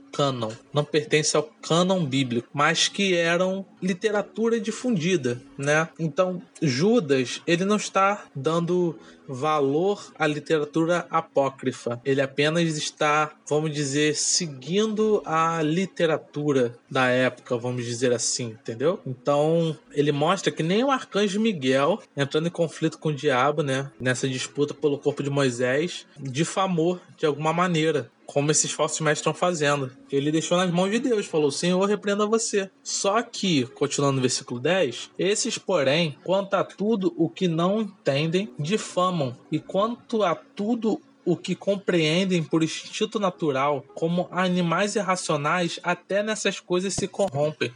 [0.73, 5.89] não pertencem ao cânon bíblico, mas que eram literatura difundida, né?
[5.99, 8.99] Então, Judas, ele não está dando
[9.29, 12.01] valor à literatura apócrifa.
[12.05, 19.01] Ele apenas está, vamos dizer, seguindo a literatura da época, vamos dizer assim, entendeu?
[19.07, 23.91] Então, ele mostra que nem o arcanjo Miguel, entrando em conflito com o diabo, né,
[24.01, 29.33] nessa disputa pelo corpo de Moisés, difamou de alguma maneira como esses falsos mestres estão
[29.33, 29.91] fazendo.
[30.11, 32.71] Ele deixou nas mãos de Deus, falou: Senhor, repreenda você.
[32.83, 38.53] Só que, continuando no versículo 10, esses, porém, quanto a tudo o que não entendem,
[38.59, 46.23] difamam, e quanto a tudo o que compreendem por instinto natural, como animais irracionais, até
[46.23, 47.73] nessas coisas se corrompem.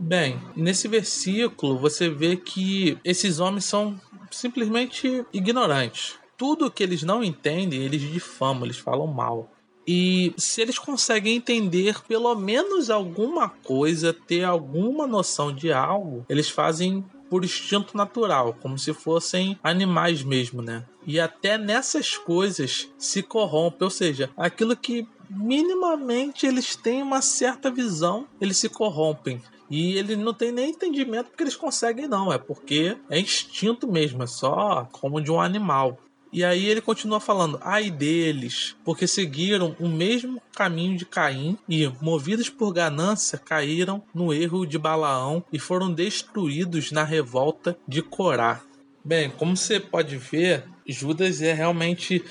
[0.00, 3.98] Bem, nesse versículo você vê que esses homens são
[4.30, 6.16] simplesmente ignorantes.
[6.36, 9.50] Tudo que eles não entendem, eles difamam, eles falam mal.
[9.90, 16.50] E se eles conseguem entender pelo menos alguma coisa, ter alguma noção de algo, eles
[16.50, 20.84] fazem por instinto natural, como se fossem animais mesmo, né?
[21.06, 27.70] E até nessas coisas se corrompe, ou seja, aquilo que minimamente eles têm uma certa
[27.70, 29.40] visão, eles se corrompem.
[29.70, 32.30] E ele não tem nem entendimento porque eles conseguem, não.
[32.30, 35.98] É porque é instinto mesmo, é só como de um animal.
[36.32, 41.90] E aí ele continua falando: ai deles, porque seguiram o mesmo caminho de Caim e,
[42.00, 48.62] movidos por ganância, caíram no erro de Balaão e foram destruídos na revolta de Corá.
[49.04, 52.22] Bem, como você pode ver, Judas é realmente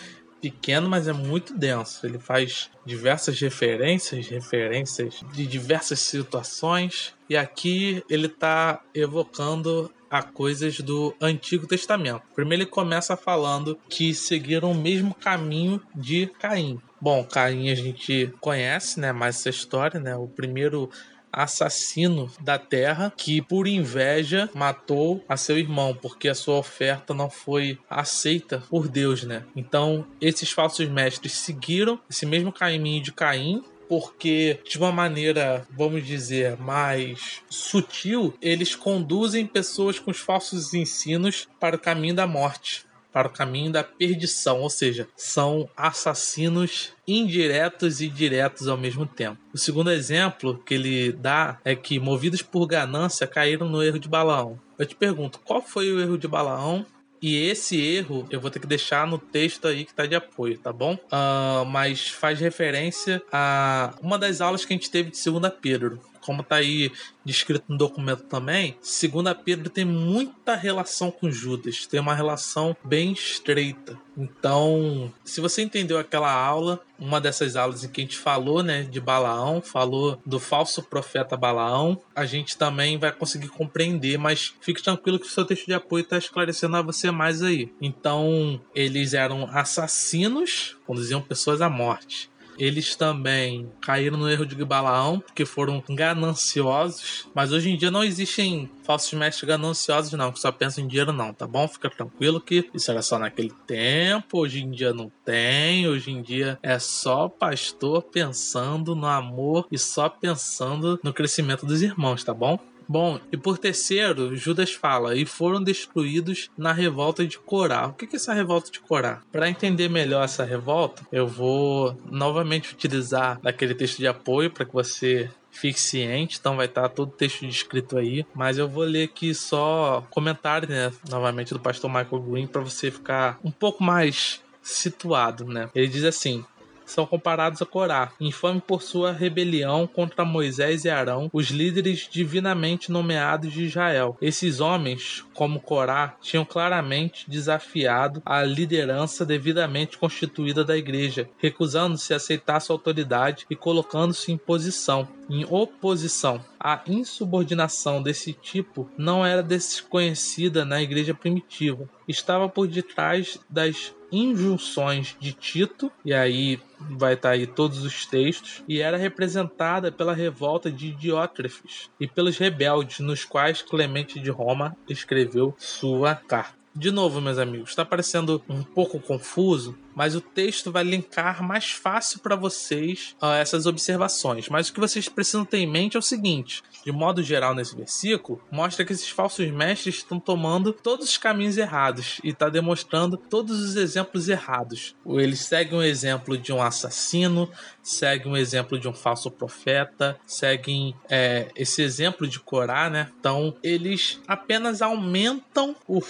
[0.42, 2.06] pequeno, mas é muito denso.
[2.06, 10.80] Ele faz diversas referências, referências de diversas situações, e aqui ele está evocando a coisas
[10.80, 12.22] do Antigo Testamento.
[12.36, 16.80] Primeiro ele começa falando que seguiram o mesmo caminho de Caim.
[17.00, 20.16] Bom, Caim a gente conhece, né, mais essa história, né?
[20.16, 20.90] O primeiro
[21.32, 27.30] assassino da terra que por inveja matou a seu irmão porque a sua oferta não
[27.30, 29.44] foi aceita por Deus, né?
[29.56, 36.06] Então, esses falsos mestres seguiram esse mesmo caminho de Caim porque de uma maneira, vamos
[36.06, 42.86] dizer, mais sutil, eles conduzem pessoas com os falsos ensinos para o caminho da morte,
[43.12, 49.40] para o caminho da perdição, ou seja, são assassinos indiretos e diretos ao mesmo tempo.
[49.54, 54.08] O segundo exemplo que ele dá é que, movidos por ganância, caíram no erro de
[54.08, 54.60] Balaão.
[54.78, 56.86] Eu te pergunto, qual foi o erro de Balaão
[57.22, 60.58] E esse erro eu vou ter que deixar no texto aí que tá de apoio,
[60.58, 60.94] tá bom?
[60.94, 66.00] Uh, mas faz referência a uma das aulas que a gente teve de segunda Pedro
[66.28, 66.92] como está aí
[67.24, 73.14] descrito no documento também, segunda Pedro tem muita relação com Judas, tem uma relação bem
[73.14, 73.98] estreita.
[74.18, 78.84] Então, se você entendeu aquela aula, uma dessas aulas em que a gente falou, né,
[78.84, 84.84] de Balaão, falou do falso profeta Balaão, a gente também vai conseguir compreender, mas fique
[84.84, 87.72] tranquilo que o seu texto de apoio está esclarecendo a você mais aí.
[87.82, 95.20] Então, eles eram assassinos, conduziam pessoas à morte eles também caíram no erro de Balaão,
[95.20, 97.28] porque foram gananciosos.
[97.34, 101.12] Mas hoje em dia não existem falsos mestres gananciosos, não, que só pensam em dinheiro,
[101.12, 101.68] não, tá bom?
[101.68, 106.22] Fica tranquilo que isso era só naquele tempo, hoje em dia não tem, hoje em
[106.22, 112.34] dia é só pastor pensando no amor e só pensando no crescimento dos irmãos, tá
[112.34, 112.60] bom?
[112.88, 117.88] Bom, e por terceiro, Judas fala: e foram destruídos na revolta de Corá.
[117.88, 119.22] O que é essa revolta de Corá?
[119.32, 124.74] Para entender melhor essa revolta, eu vou novamente utilizar aquele texto de apoio para que
[124.74, 129.06] você fique ciente, então vai estar todo o texto descrito aí, mas eu vou ler
[129.06, 134.42] aqui só comentário, né, novamente do pastor Michael Green para você ficar um pouco mais
[134.62, 135.70] situado, né?
[135.74, 136.46] Ele diz assim:
[136.88, 142.92] são comparados a Corá, infame por sua rebelião contra Moisés e Arão, os líderes divinamente
[142.92, 144.18] nomeados de Israel.
[144.22, 152.18] Esses homens, como Corá, tinham claramente desafiado a liderança devidamente constituída da igreja, recusando-se a
[152.18, 156.44] aceitar sua autoridade e colocando-se em posição, em oposição.
[156.60, 161.90] A insubordinação desse tipo não era desconhecida na igreja primitiva.
[162.08, 168.06] Estava por detrás das injunções de Tito, e aí vai estar tá aí todos os
[168.06, 174.30] textos, e era representada pela revolta de Diótrefes e pelos rebeldes, nos quais Clemente de
[174.30, 176.56] Roma escreveu sua carta.
[176.74, 181.72] De novo, meus amigos, está parecendo um pouco confuso, mas o texto vai linkar mais
[181.72, 184.48] fácil para vocês uh, essas observações.
[184.48, 187.76] Mas o que vocês precisam ter em mente é o seguinte: de modo geral, nesse
[187.76, 193.18] versículo, mostra que esses falsos mestres estão tomando todos os caminhos errados e está demonstrando
[193.18, 194.96] todos os exemplos errados.
[195.04, 197.50] Eles seguem o exemplo de um assassino,
[197.82, 203.10] seguem o exemplo de um falso profeta, seguem é, esse exemplo de Corá, né?
[203.20, 206.02] Então, eles apenas aumentam o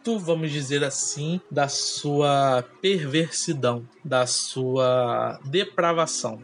[0.00, 6.40] fruto vamos dizer assim, da sua perversidão, da sua depravação.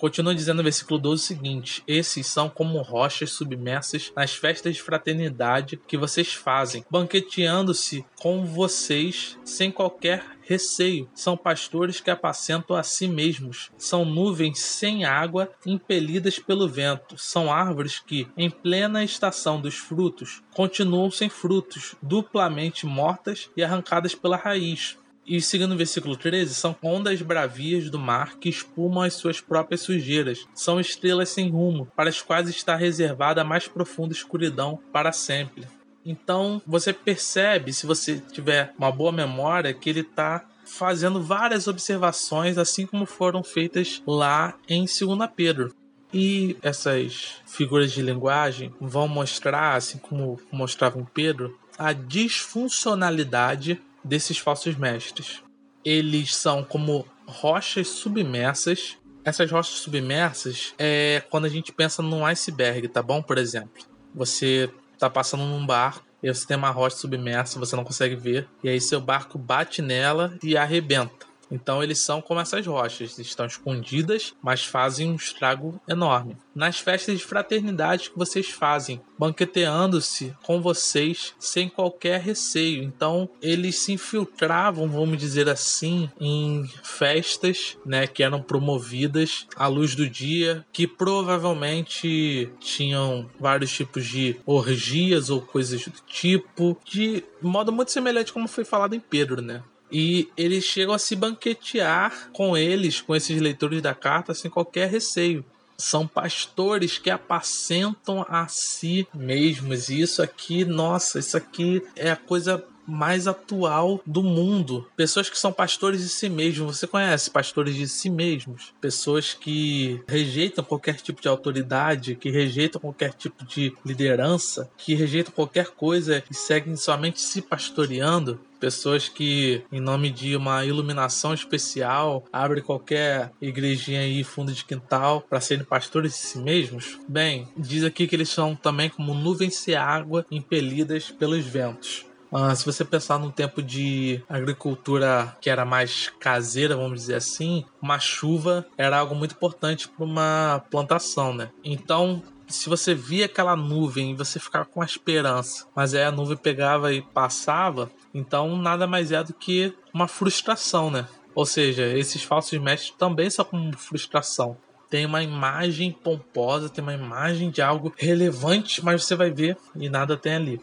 [0.00, 4.82] Continua dizendo no versículo 12 o seguinte: Esses são como rochas submersas nas festas de
[4.82, 11.06] fraternidade que vocês fazem, banqueteando-se com vocês sem qualquer receio.
[11.14, 13.70] São pastores que apacentam a si mesmos.
[13.76, 17.18] São nuvens sem água impelidas pelo vento.
[17.18, 24.14] São árvores que, em plena estação dos frutos, continuam sem frutos, duplamente mortas e arrancadas
[24.14, 24.96] pela raiz.
[25.30, 29.80] E seguindo o versículo 13, são ondas bravias do mar que espumam as suas próprias
[29.80, 30.44] sujeiras.
[30.52, 35.68] São estrelas sem rumo, para as quais está reservada a mais profunda escuridão para sempre.
[36.04, 42.58] Então você percebe, se você tiver uma boa memória, que ele está fazendo várias observações,
[42.58, 45.72] assim como foram feitas lá em 2 Pedro.
[46.12, 54.38] E essas figuras de linguagem vão mostrar, assim como mostrava em Pedro, a disfuncionalidade desses
[54.38, 55.42] falsos mestres.
[55.84, 58.96] Eles são como rochas submersas.
[59.24, 63.22] Essas rochas submersas é quando a gente pensa num iceberg, tá bom?
[63.22, 63.82] Por exemplo,
[64.14, 68.46] você tá passando num barco e você tem uma rocha submersa, você não consegue ver,
[68.62, 71.29] e aí seu barco bate nela e arrebenta.
[71.50, 76.36] Então eles são como essas rochas, estão escondidas, mas fazem um estrago enorme.
[76.54, 82.82] Nas festas de fraternidade que vocês fazem, banqueteando-se com vocês sem qualquer receio.
[82.82, 89.94] Então eles se infiltravam, vamos dizer assim, em festas, né, que eram promovidas à luz
[89.94, 97.72] do dia, que provavelmente tinham vários tipos de orgias ou coisas do tipo, de modo
[97.72, 99.62] muito semelhante como foi falado em Pedro, né?
[99.90, 104.88] E eles chegam a se banquetear com eles, com esses leitores da carta, sem qualquer
[104.88, 105.44] receio.
[105.76, 109.88] São pastores que apacentam a si mesmos.
[109.88, 114.86] E isso aqui, nossa, isso aqui é a coisa mais atual do mundo.
[114.96, 116.78] Pessoas que são pastores de si mesmos.
[116.78, 118.72] Você conhece pastores de si mesmos?
[118.80, 125.32] Pessoas que rejeitam qualquer tipo de autoridade, que rejeitam qualquer tipo de liderança, que rejeitam
[125.32, 132.24] qualquer coisa e seguem somente se pastoreando pessoas que, em nome de uma iluminação especial,
[132.30, 136.98] abrem qualquer igrejinha aí, fundo de quintal, para serem pastores de si mesmos?
[137.08, 142.09] Bem, diz aqui que eles são também como nuvens de água impelidas pelos ventos.
[142.32, 147.64] Uh, se você pensar no tempo de agricultura que era mais caseira, vamos dizer assim,
[147.82, 151.50] uma chuva era algo muito importante para uma plantação, né?
[151.64, 156.12] Então, se você via aquela nuvem e você ficava com a esperança, mas aí a
[156.12, 161.06] nuvem pegava e passava, então nada mais é do que uma frustração, né?
[161.34, 164.56] Ou seja, esses falsos mestres também são como frustração.
[164.88, 169.88] Tem uma imagem pomposa, tem uma imagem de algo relevante, mas você vai ver e
[169.88, 170.60] nada tem ali.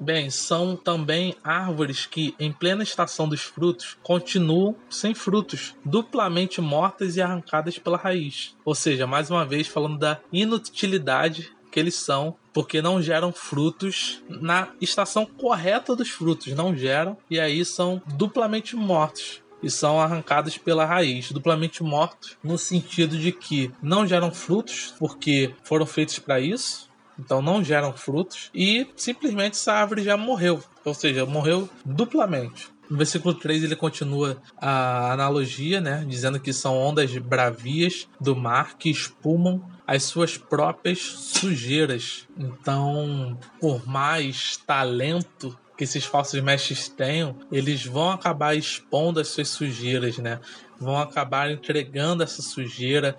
[0.00, 7.16] Bem, são também árvores que, em plena estação dos frutos, continuam sem frutos, duplamente mortas
[7.16, 8.56] e arrancadas pela raiz.
[8.64, 14.22] Ou seja, mais uma vez falando da inutilidade que eles são, porque não geram frutos
[14.28, 20.56] na estação correta dos frutos, não geram, e aí são duplamente mortos e são arrancados
[20.56, 26.40] pela raiz, duplamente mortos, no sentido de que não geram frutos porque foram feitos para
[26.40, 26.87] isso,
[27.18, 32.68] então não geram frutos e simplesmente essa árvore já morreu, ou seja, morreu duplamente.
[32.88, 38.78] No versículo 3 ele continua a analogia, né, dizendo que são ondas bravias do mar
[38.78, 42.26] que espumam as suas próprias sujeiras.
[42.38, 49.48] Então, por mais talento que esses falsos mestres tenham, eles vão acabar expondo as suas
[49.48, 50.40] sujeiras, né?
[50.80, 53.16] Vão acabar entregando essa sujeira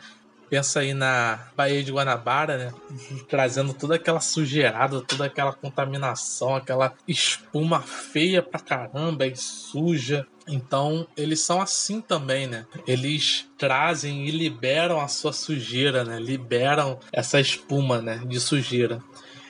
[0.50, 2.74] Pensa aí na Baía de Guanabara, né?
[3.28, 10.26] Trazendo toda aquela sujeirada, toda aquela contaminação, aquela espuma feia pra caramba e suja.
[10.48, 12.66] Então, eles são assim também, né?
[12.88, 16.20] Eles trazem e liberam a sua sujeira, né?
[16.20, 18.24] Liberam essa espuma, né?
[18.26, 19.00] De sujeira.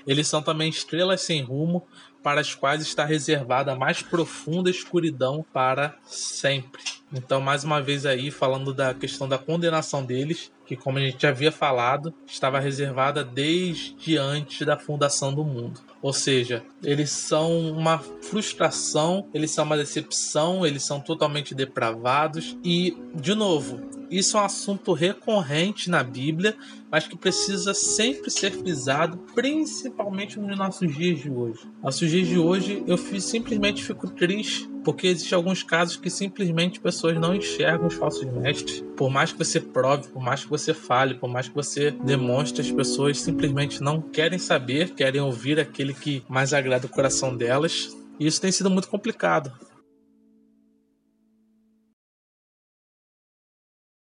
[0.05, 1.85] Eles são também estrelas sem rumo,
[2.23, 6.81] para as quais está reservada a mais profunda escuridão para sempre.
[7.11, 11.25] Então, mais uma vez aí, falando da questão da condenação deles, que como a gente
[11.25, 15.81] havia falado, estava reservada desde antes da fundação do mundo.
[16.01, 22.95] Ou seja, eles são uma frustração, eles são uma decepção, eles são totalmente depravados e,
[23.15, 26.55] de novo, isso é um assunto recorrente na Bíblia,
[26.91, 31.59] mas que precisa sempre ser pisado, principalmente nos nossos dias de hoje.
[31.83, 37.17] Nossos dias de hoje, eu simplesmente fico triste porque existem alguns casos que simplesmente pessoas
[37.19, 38.83] não enxergam os falsos mestres.
[38.97, 42.61] Por mais que você prove, por mais que você fale, por mais que você demonstre,
[42.61, 47.95] as pessoas simplesmente não querem saber, querem ouvir aquele que mais agrada o coração delas.
[48.19, 49.51] E isso tem sido muito complicado.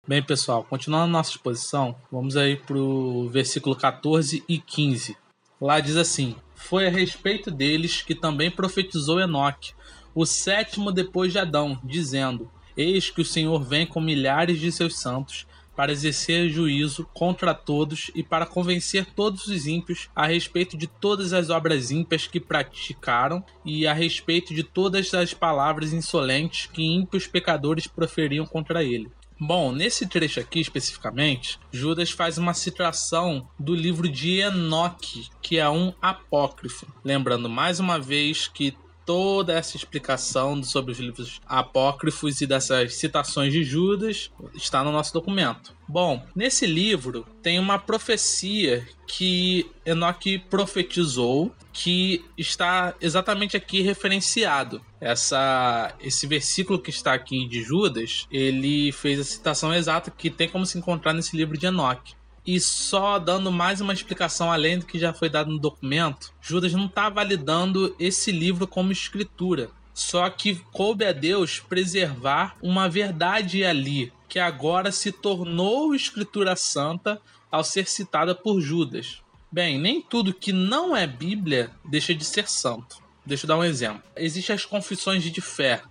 [0.08, 5.14] Bem, pessoal, continuando nossa exposição, vamos aí para o versículo 14 e 15.
[5.60, 9.74] Lá diz assim: Foi a respeito deles que também profetizou Enoque,
[10.14, 14.98] o sétimo depois de Adão, dizendo: Eis que o Senhor vem com milhares de seus
[14.98, 15.46] santos
[15.76, 21.34] para exercer juízo contra todos e para convencer todos os ímpios a respeito de todas
[21.34, 27.26] as obras ímpias que praticaram e a respeito de todas as palavras insolentes que ímpios
[27.26, 29.10] pecadores proferiam contra ele.
[29.40, 35.70] Bom, nesse trecho aqui especificamente, Judas faz uma citação do livro de Enoque, que é
[35.70, 36.86] um apócrifo.
[37.04, 38.76] Lembrando mais uma vez que
[39.08, 45.14] toda essa explicação sobre os livros apócrifos e dessas citações de Judas está no nosso
[45.14, 45.74] documento.
[45.88, 54.82] Bom, nesse livro tem uma profecia que Enoque profetizou que está exatamente aqui referenciado.
[55.00, 60.50] Essa, esse versículo que está aqui de Judas, ele fez a citação exata que tem
[60.50, 62.17] como se encontrar nesse livro de Enoque.
[62.48, 66.72] E só dando mais uma explicação além do que já foi dado no documento, Judas
[66.72, 69.68] não está validando esse livro como escritura.
[69.92, 77.20] Só que coube a Deus preservar uma verdade ali, que agora se tornou escritura santa
[77.50, 79.22] ao ser citada por Judas.
[79.52, 82.96] Bem, nem tudo que não é Bíblia deixa de ser santo.
[83.26, 84.02] Deixa eu dar um exemplo.
[84.16, 85.82] Existem as confissões de fé,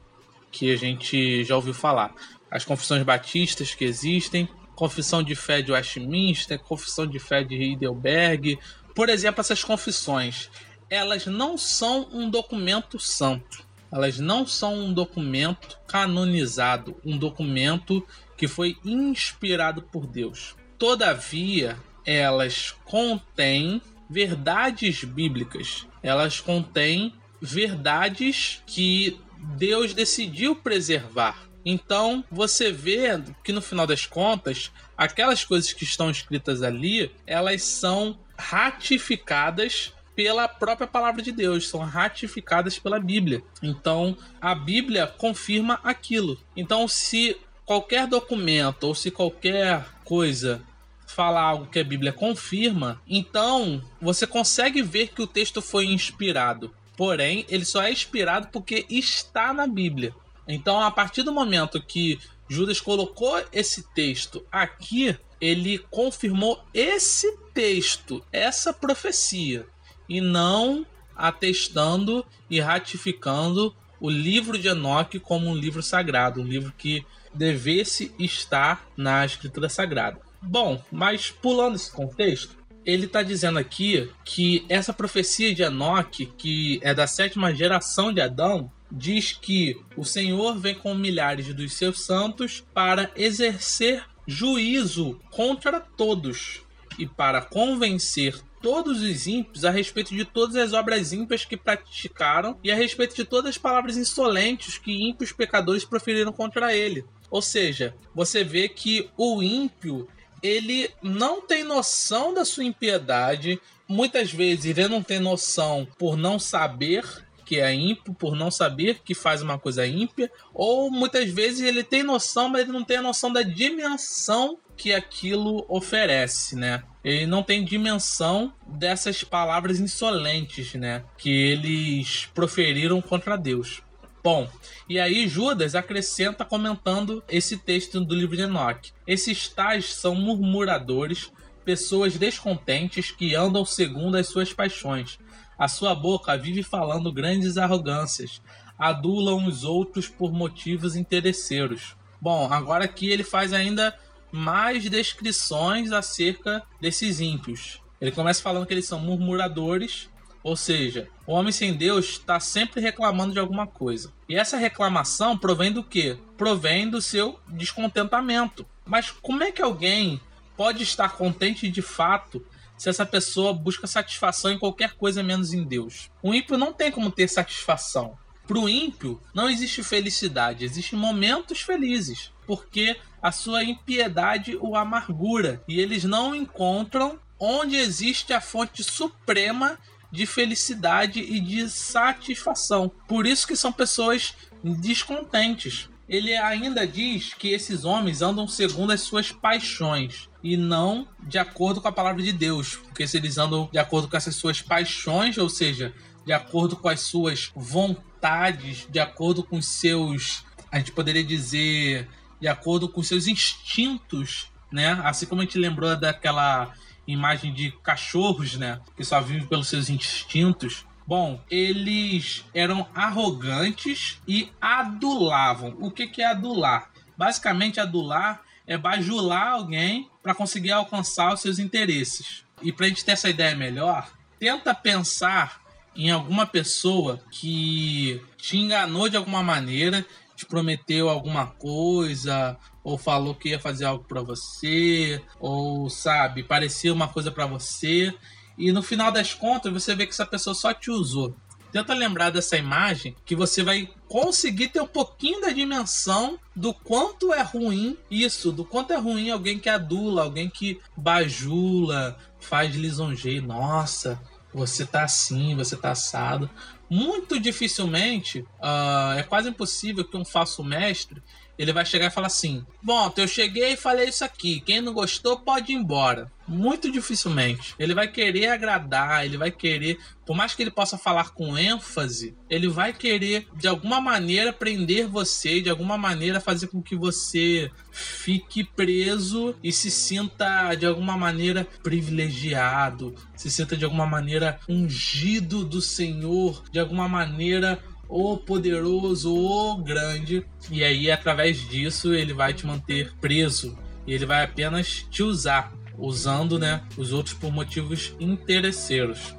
[0.52, 2.16] que a gente já ouviu falar.
[2.50, 8.60] As confissões batistas que existem, Confissão de Fé de Westminster, Confissão de Fé de Heidelberg.
[8.94, 10.52] Por exemplo, essas confissões,
[10.88, 13.66] elas não são um documento santo.
[13.92, 18.06] Elas não são um documento canonizado, um documento
[18.38, 20.56] que foi inspirado por Deus.
[20.78, 21.76] Todavia,
[22.06, 25.88] elas contêm verdades bíblicas.
[26.04, 29.20] Elas contêm verdades que
[29.58, 31.47] Deus decidiu preservar.
[31.70, 37.62] Então você vê que no final das contas, aquelas coisas que estão escritas ali, elas
[37.62, 43.44] são ratificadas pela própria palavra de Deus, são ratificadas pela Bíblia.
[43.62, 46.40] Então a Bíblia confirma aquilo.
[46.56, 50.62] Então se qualquer documento ou se qualquer coisa
[51.06, 56.74] fala algo que a Bíblia confirma, então você consegue ver que o texto foi inspirado.
[56.96, 60.16] Porém, ele só é inspirado porque está na Bíblia.
[60.48, 62.20] Então, a partir do momento que
[62.50, 69.68] Judas colocou esse texto aqui, ele confirmou esse texto, essa profecia,
[70.08, 70.86] e não
[71.16, 78.14] atestando e ratificando o livro de Enoque como um livro sagrado, um livro que devesse
[78.18, 80.22] estar na escritura sagrada.
[80.42, 86.80] Bom, mas pulando esse contexto, ele está dizendo aqui que essa profecia de Enoque, que
[86.82, 92.02] é da sétima geração de Adão, diz que o Senhor vem com milhares dos seus
[92.02, 96.62] santos para exercer juízo contra todos
[96.98, 102.58] e para convencer todos os ímpios a respeito de todas as obras ímpias que praticaram
[102.64, 107.06] e a respeito de todas as palavras insolentes que ímpios pecadores proferiram contra ele.
[107.30, 110.08] Ou seja, você vê que o ímpio
[110.42, 113.60] ele não tem noção da sua impiedade.
[113.88, 117.04] Muitas vezes ele não tem noção por não saber
[117.48, 121.82] que é ímpio, por não saber que faz uma coisa ímpia, ou muitas vezes ele
[121.82, 126.84] tem noção, mas ele não tem a noção da dimensão que aquilo oferece, né?
[127.02, 131.06] Ele não tem dimensão dessas palavras insolentes, né?
[131.18, 133.82] Que eles proferiram contra Deus.
[134.22, 134.50] Bom,
[134.90, 138.92] e aí Judas acrescenta comentando esse texto do livro de Enoque.
[139.08, 141.32] Esses tais são murmuradores,
[141.64, 145.18] pessoas descontentes que andam segundo as suas paixões.
[145.58, 148.42] A sua boca vive falando grandes arrogâncias,
[148.78, 151.96] adulam os outros por motivos interesseiros.
[152.22, 153.98] Bom, agora aqui ele faz ainda
[154.32, 157.82] mais descrições acerca desses ímpios.
[158.00, 160.10] Ele começa falando que eles são murmuradores,
[160.44, 164.14] ou seja, o homem sem Deus está sempre reclamando de alguma coisa.
[164.30, 166.18] E essa reclamação provém do quê?
[166.38, 168.66] Provém do seu descontentamento.
[168.86, 170.22] Mas como é que alguém
[170.56, 172.44] pode estar contente de fato
[172.78, 176.10] se essa pessoa busca satisfação em qualquer coisa menos em Deus?
[176.22, 178.18] O ímpio não tem como ter satisfação.
[178.46, 185.62] Para o ímpio, não existe felicidade, existem momentos felizes, porque a sua impiedade o amargura
[185.68, 189.78] e eles não encontram onde existe a fonte suprema
[190.12, 192.90] de felicidade e de satisfação.
[193.08, 195.90] Por isso que são pessoas descontentes.
[196.08, 201.82] Ele ainda diz que esses homens andam segundo as suas paixões e não de acordo
[201.82, 205.38] com a palavra de Deus, porque se eles andam de acordo com essas suas paixões,
[205.38, 205.94] ou seja,
[206.26, 212.08] de acordo com as suas vontades, de acordo com os seus, a gente poderia dizer,
[212.40, 215.00] de acordo com seus instintos, né?
[215.04, 216.74] Assim como a gente lembrou daquela
[217.06, 218.80] imagem de cachorros, né?
[218.96, 220.86] Que só vivem pelos seus instintos.
[221.08, 225.78] Bom, eles eram arrogantes e adulavam.
[225.80, 226.92] O que, que é adular?
[227.18, 232.44] Basicamente, adular é bajular alguém para conseguir alcançar os seus interesses.
[232.62, 235.62] E para a gente ter essa ideia melhor, tenta pensar
[235.96, 240.06] em alguma pessoa que te enganou de alguma maneira,
[240.36, 246.94] te prometeu alguma coisa, ou falou que ia fazer algo para você, ou sabe, parecia
[246.94, 248.14] uma coisa para você,
[248.58, 251.36] e no final das contas você vê que essa pessoa só te usou.
[251.72, 257.34] Tenta lembrar dessa imagem que você vai conseguir ter um pouquinho da dimensão do quanto
[257.34, 263.44] é ruim isso, do quanto é ruim alguém que adula, alguém que bajula, faz lisonjeio.
[263.44, 264.20] Nossa,
[264.54, 266.50] você tá assim, você tá assado.
[266.90, 271.22] Muito dificilmente, uh, é quase impossível que um falso mestre
[271.58, 274.62] ele vai chegar e falar assim: Bom, eu cheguei e falei isso aqui.
[274.62, 276.32] Quem não gostou pode ir embora.
[276.48, 277.76] Muito dificilmente.
[277.78, 282.38] Ele vai querer agradar, ele vai querer, por mais que ele possa falar com ênfase,
[282.50, 287.70] ele vai querer de alguma maneira prender você, de alguma maneira fazer com que você
[287.92, 295.66] fique preso e se sinta de alguma maneira privilegiado, se sinta de alguma maneira ungido
[295.66, 302.54] do Senhor, de alguma maneira o poderoso, o grande, e aí através disso ele vai
[302.54, 308.16] te manter preso e ele vai apenas te usar, usando, né, os outros por motivos
[308.20, 309.36] interesseiros.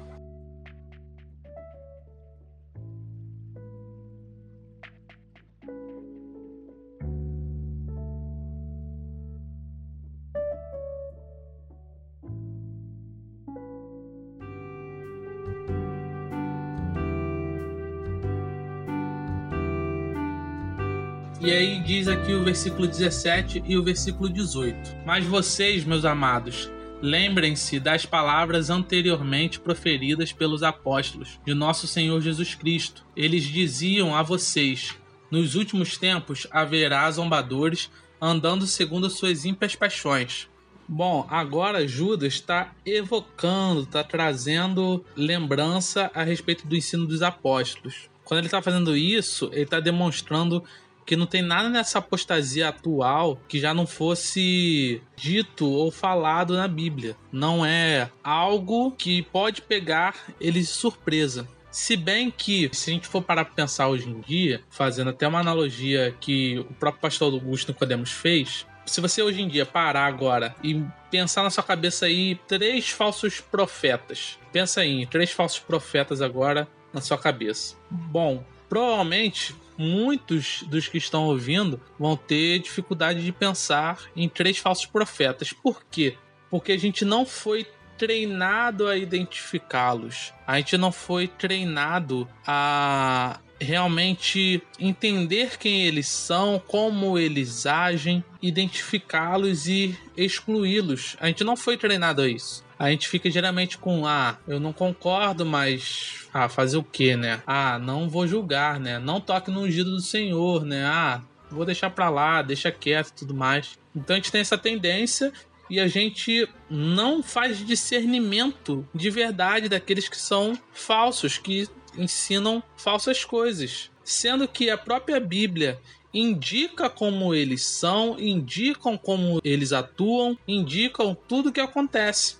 [21.49, 24.97] E aí diz aqui o versículo 17 e o versículo 18.
[25.03, 26.69] Mas vocês, meus amados,
[27.01, 33.03] lembrem-se das palavras anteriormente proferidas pelos apóstolos de nosso Senhor Jesus Cristo.
[33.15, 34.95] Eles diziam a vocês:
[35.31, 37.89] Nos últimos tempos haverá zombadores
[38.21, 40.47] andando segundo suas ímpias paixões.
[40.87, 48.07] Bom, agora Judas está evocando, está trazendo lembrança a respeito do ensino dos apóstolos.
[48.23, 50.63] Quando ele está fazendo isso, ele está demonstrando
[51.09, 56.67] que não tem nada nessa apostasia atual que já não fosse dito ou falado na
[56.67, 57.17] Bíblia.
[57.31, 61.47] Não é algo que pode pegar eles de surpresa.
[61.71, 65.27] Se bem que, se a gente for parar para pensar hoje em dia, fazendo até
[65.27, 70.05] uma analogia que o próprio pastor Augusto Nicodemos fez, se você hoje em dia parar
[70.05, 70.79] agora e
[71.09, 77.01] pensar na sua cabeça aí três falsos profetas, pensa aí três falsos profetas agora na
[77.01, 77.75] sua cabeça.
[77.89, 84.85] Bom, provavelmente muitos dos que estão ouvindo vão ter dificuldade de pensar em três falsos
[84.85, 85.53] profetas.
[85.53, 86.17] Por quê?
[86.49, 87.65] Porque a gente não foi
[87.97, 90.33] treinado a identificá-los.
[90.45, 99.67] A gente não foi treinado a realmente entender quem eles são, como eles agem, identificá-los
[99.67, 101.17] e excluí-los.
[101.19, 102.63] A gente não foi treinado a isso.
[102.79, 107.43] A gente fica geralmente com ah, eu não concordo, mas ah, fazer o quê, né?
[107.45, 108.97] Ah, não vou julgar, né?
[108.97, 110.85] Não toque no ungido do Senhor, né?
[110.85, 111.21] Ah,
[111.51, 113.77] vou deixar pra lá, deixa quieto e tudo mais.
[113.93, 115.33] Então a gente tem essa tendência
[115.69, 121.67] e a gente não faz discernimento de verdade daqueles que são falsos, que
[121.97, 123.91] ensinam falsas coisas.
[124.05, 125.79] Sendo que a própria Bíblia
[126.13, 132.38] indica como eles são, indicam como eles atuam, indicam tudo o que acontece.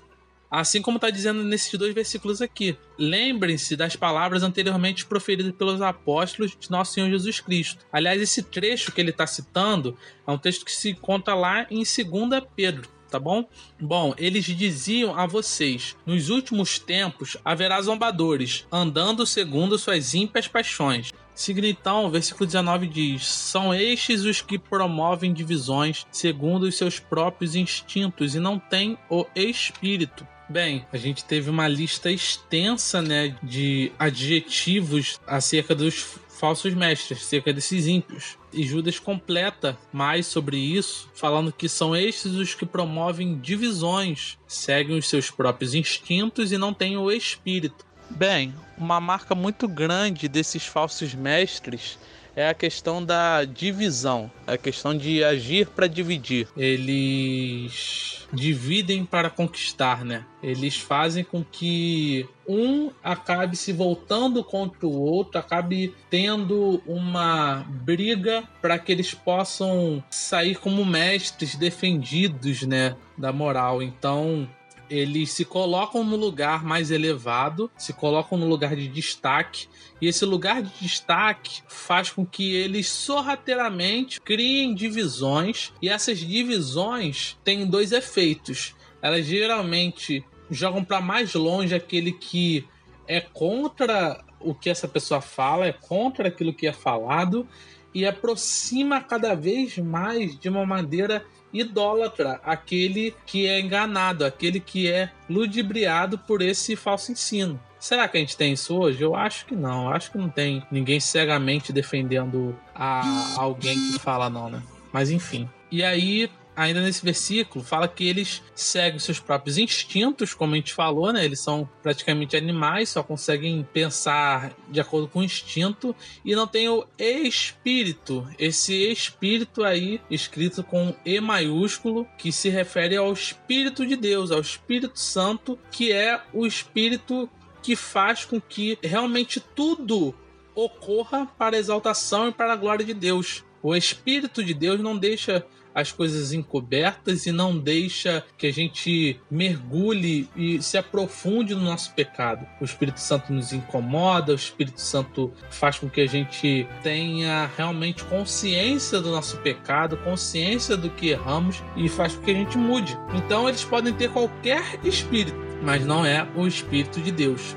[0.49, 2.77] Assim como está dizendo nesses dois versículos aqui.
[2.97, 7.85] Lembrem-se das palavras anteriormente proferidas pelos apóstolos de nosso Senhor Jesus Cristo.
[7.91, 11.83] Aliás, esse trecho que ele está citando é um texto que se encontra lá em
[11.83, 13.49] 2 Pedro tá bom?
[13.79, 21.11] Bom, eles diziam a vocês: nos últimos tempos haverá zombadores, andando segundo suas ímpias paixões.
[21.33, 26.99] Seguindo então, o versículo 19 diz: São estes os que promovem divisões segundo os seus
[26.99, 30.27] próprios instintos e não têm o espírito.
[30.49, 37.53] Bem, a gente teve uma lista extensa, né, de adjetivos acerca dos falsos mestres, acerca
[37.53, 38.35] desses ímpios.
[38.51, 44.97] E Judas completa mais sobre isso, falando que são estes os que promovem divisões, seguem
[44.97, 47.85] os seus próprios instintos e não têm o espírito.
[48.09, 51.99] Bem, uma marca muito grande desses falsos mestres
[52.39, 56.47] é a questão da divisão, a questão de agir para dividir.
[56.55, 60.25] Eles dividem para conquistar, né?
[60.41, 68.43] Eles fazem com que um acabe se voltando contra o outro, acabe tendo uma briga
[68.61, 73.83] para que eles possam sair como mestres defendidos, né, da moral.
[73.83, 74.47] Então,
[74.89, 79.67] eles se colocam no lugar mais elevado, se colocam no lugar de destaque,
[80.01, 87.37] e esse lugar de destaque faz com que eles sorrateiramente criem divisões, e essas divisões
[87.43, 88.75] têm dois efeitos.
[89.01, 92.65] Elas geralmente jogam para mais longe aquele que
[93.07, 97.47] é contra o que essa pessoa fala, é contra aquilo que é falado,
[97.93, 104.89] e aproxima cada vez mais de uma maneira idólatra, aquele que é enganado, aquele que
[104.91, 107.59] é ludibriado por esse falso ensino.
[107.79, 109.01] Será que a gente tem isso hoje?
[109.01, 109.85] Eu acho que não.
[109.85, 113.03] Eu acho que não tem ninguém cegamente defendendo a
[113.37, 114.61] alguém que fala não, né?
[114.91, 115.49] Mas enfim.
[115.71, 116.29] E aí
[116.59, 121.23] ainda nesse versículo, fala que eles seguem seus próprios instintos, como a gente falou, né?
[121.23, 125.95] Eles são praticamente animais, só conseguem pensar de acordo com o instinto
[126.25, 128.27] e não tem o espírito.
[128.37, 134.41] Esse espírito aí, escrito com E maiúsculo, que se refere ao Espírito de Deus, ao
[134.41, 137.29] Espírito Santo, que é o Espírito
[137.63, 140.13] que faz com que realmente tudo
[140.53, 143.45] ocorra para a exaltação e para a glória de Deus.
[143.61, 149.19] O Espírito de Deus não deixa as coisas encobertas e não deixa que a gente
[149.29, 152.45] mergulhe e se aprofunde no nosso pecado.
[152.59, 158.03] O Espírito Santo nos incomoda, o Espírito Santo faz com que a gente tenha realmente
[158.05, 162.97] consciência do nosso pecado, consciência do que erramos e faz com que a gente mude.
[163.13, 167.55] Então eles podem ter qualquer espírito, mas não é o Espírito de Deus.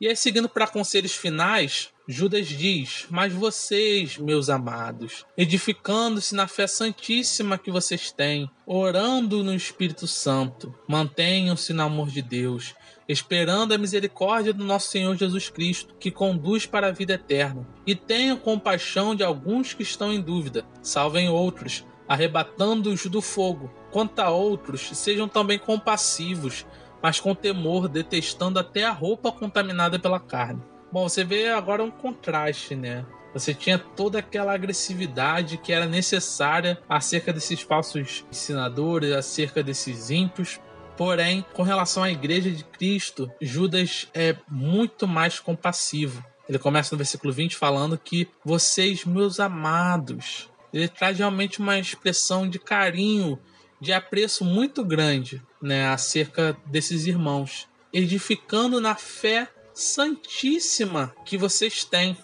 [0.00, 6.68] E aí, seguindo para conselhos finais, Judas diz: Mas vocês, meus amados, edificando-se na fé
[6.68, 12.76] santíssima que vocês têm, orando no Espírito Santo, mantenham-se no amor de Deus,
[13.08, 17.66] esperando a misericórdia do nosso Senhor Jesus Cristo, que conduz para a vida eterna.
[17.84, 23.68] E tenham compaixão de alguns que estão em dúvida, salvem outros, arrebatando-os do fogo.
[23.90, 26.64] Quanto a outros, sejam também compassivos
[27.02, 30.62] mas com temor, detestando até a roupa contaminada pela carne.
[30.90, 33.04] Bom, você vê agora um contraste, né?
[33.34, 40.58] Você tinha toda aquela agressividade que era necessária acerca desses falsos ensinadores, acerca desses ímpios.
[40.96, 46.24] Porém, com relação à igreja de Cristo, Judas é muito mais compassivo.
[46.48, 52.48] Ele começa no versículo 20 falando que vocês, meus amados, ele traz realmente uma expressão
[52.48, 53.38] de carinho,
[53.80, 62.16] de apreço muito grande né, acerca desses irmãos, edificando na fé santíssima que vocês têm.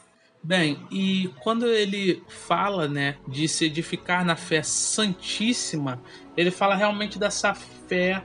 [0.43, 6.03] Bem, e quando ele fala, né, de se edificar na fé santíssima,
[6.37, 8.23] ele fala realmente dessa fé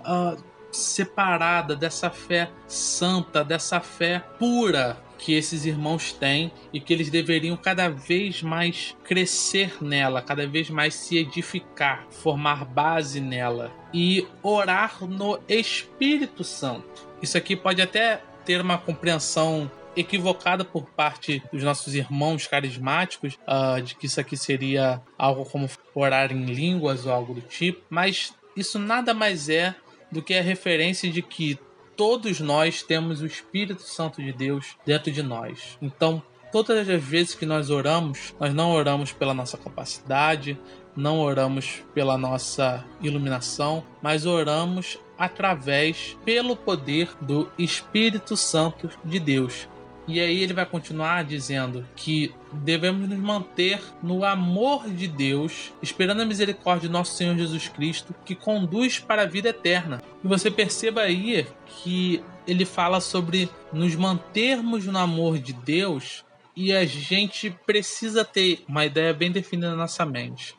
[0.00, 0.42] uh,
[0.72, 7.56] separada, dessa fé santa, dessa fé pura que esses irmãos têm e que eles deveriam
[7.56, 15.04] cada vez mais crescer nela, cada vez mais se edificar, formar base nela e orar
[15.04, 17.06] no Espírito Santo.
[17.22, 23.80] Isso aqui pode até ter uma compreensão equivocada por parte dos nossos irmãos carismáticos uh,
[23.80, 28.34] de que isso aqui seria algo como orar em línguas ou algo do tipo, mas
[28.56, 29.72] isso nada mais é
[30.10, 31.58] do que a referência de que
[32.02, 35.78] todos nós temos o Espírito Santo de Deus dentro de nós.
[35.80, 40.58] Então, todas as vezes que nós oramos, nós não oramos pela nossa capacidade,
[40.96, 49.68] não oramos pela nossa iluminação, mas oramos através pelo poder do Espírito Santo de Deus.
[50.06, 56.22] E aí ele vai continuar dizendo que devemos nos manter no amor de Deus, esperando
[56.22, 60.02] a misericórdia de nosso Senhor Jesus Cristo, que conduz para a vida eterna.
[60.22, 66.24] E você perceba aí que ele fala sobre nos mantermos no amor de Deus
[66.56, 70.54] e a gente precisa ter uma ideia bem definida na nossa mente.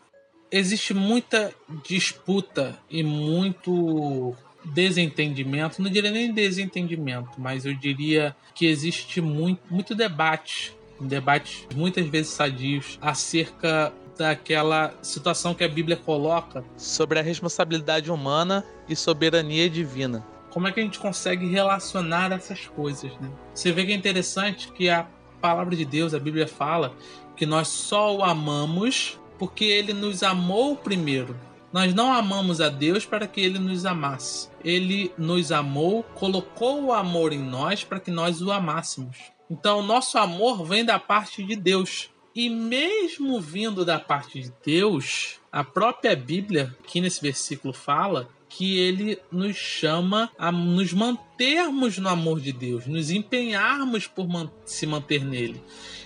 [0.51, 4.35] Existe muita disputa e muito
[4.65, 12.05] desentendimento, não diria nem desentendimento, mas eu diria que existe muito, muito debate, debates muitas
[12.07, 19.69] vezes sadios acerca daquela situação que a Bíblia coloca sobre a responsabilidade humana e soberania
[19.69, 20.25] divina.
[20.51, 23.29] Como é que a gente consegue relacionar essas coisas, né?
[23.55, 25.07] Você vê que é interessante que a
[25.41, 26.95] palavra de Deus, a Bíblia fala
[27.35, 31.35] que nós só o amamos porque ele nos amou primeiro.
[31.73, 34.47] Nós não amamos a Deus para que ele nos amasse.
[34.63, 39.17] Ele nos amou, colocou o amor em nós para que nós o amássemos.
[39.49, 42.11] Então, o nosso amor vem da parte de Deus.
[42.35, 48.77] E mesmo vindo da parte de Deus, a própria Bíblia, aqui nesse versículo, fala que
[48.77, 54.27] ele nos chama a nos mantermos no amor de Deus, nos empenharmos por
[54.63, 55.59] se manter nele.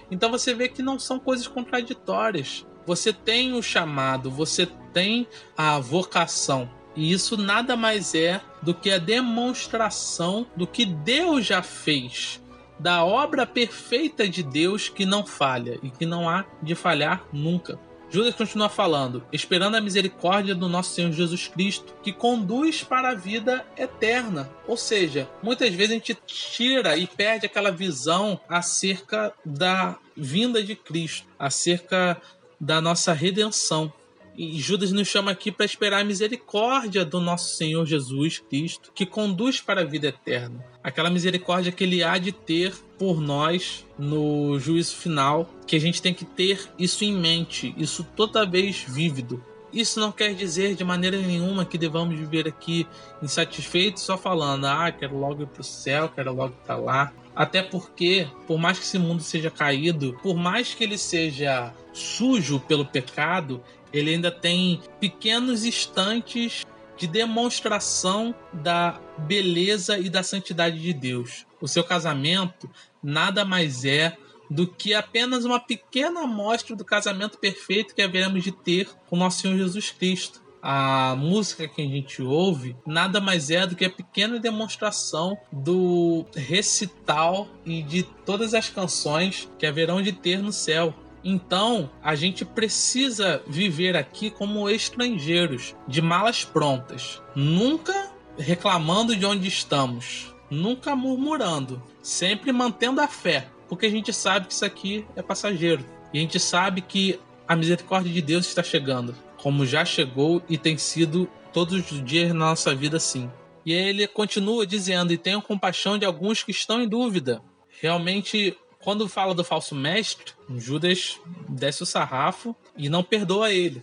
[0.09, 2.65] Então você vê que não são coisas contraditórias.
[2.87, 5.27] Você tem o chamado, você tem
[5.57, 6.69] a vocação.
[6.95, 12.41] E isso nada mais é do que a demonstração do que Deus já fez,
[12.79, 17.77] da obra perfeita de Deus que não falha e que não há de falhar nunca.
[18.09, 23.15] Judas continua falando, esperando a misericórdia do nosso Senhor Jesus Cristo, que conduz para a
[23.15, 24.49] vida eterna.
[24.65, 30.73] Ou seja, muitas vezes a gente tira e perde aquela visão acerca da vinda de
[30.75, 32.19] Cristo, acerca
[32.59, 33.91] da nossa redenção.
[34.37, 39.03] E Judas nos chama aqui para esperar a misericórdia do nosso Senhor Jesus Cristo, que
[39.03, 40.63] conduz para a vida eterna.
[40.83, 46.03] Aquela misericórdia que ele há de ter por nós no juízo final, que a gente
[46.03, 49.43] tem que ter isso em mente, isso toda vez vívido.
[49.73, 52.87] Isso não quer dizer de maneira nenhuma que devamos viver aqui
[53.21, 57.11] insatisfeitos só falando, ah, quero logo ir para o céu, quero logo estar lá.
[57.37, 62.59] Até porque, por mais que esse mundo seja caído, por mais que ele seja sujo
[62.59, 63.63] pelo pecado,
[63.93, 66.65] ele ainda tem pequenos instantes
[66.97, 71.45] de demonstração da beleza e da santidade de Deus.
[71.61, 72.67] O seu casamento
[73.03, 74.17] nada mais é
[74.49, 79.41] do que apenas uma pequena amostra do casamento perfeito que haveremos de ter com nosso
[79.41, 83.89] Senhor Jesus Cristo a música que a gente ouve nada mais é do que a
[83.89, 90.93] pequena demonstração do recital e de todas as canções que haverão de ter no céu.
[91.23, 99.47] Então, a gente precisa viver aqui como estrangeiros, de malas prontas, nunca reclamando de onde
[99.47, 105.21] estamos, nunca murmurando, sempre mantendo a fé, porque a gente sabe que isso aqui é
[105.21, 105.85] passageiro.
[106.13, 109.15] E a gente sabe que a misericórdia de Deus está chegando
[109.47, 113.31] como já chegou e tem sido todos os dias na nossa vida sim.
[113.65, 117.41] E ele continua dizendo: E tenham compaixão de alguns que estão em dúvida.
[117.79, 121.17] Realmente, quando fala do falso mestre, Judas
[121.47, 123.81] desce o sarrafo e não perdoa ele.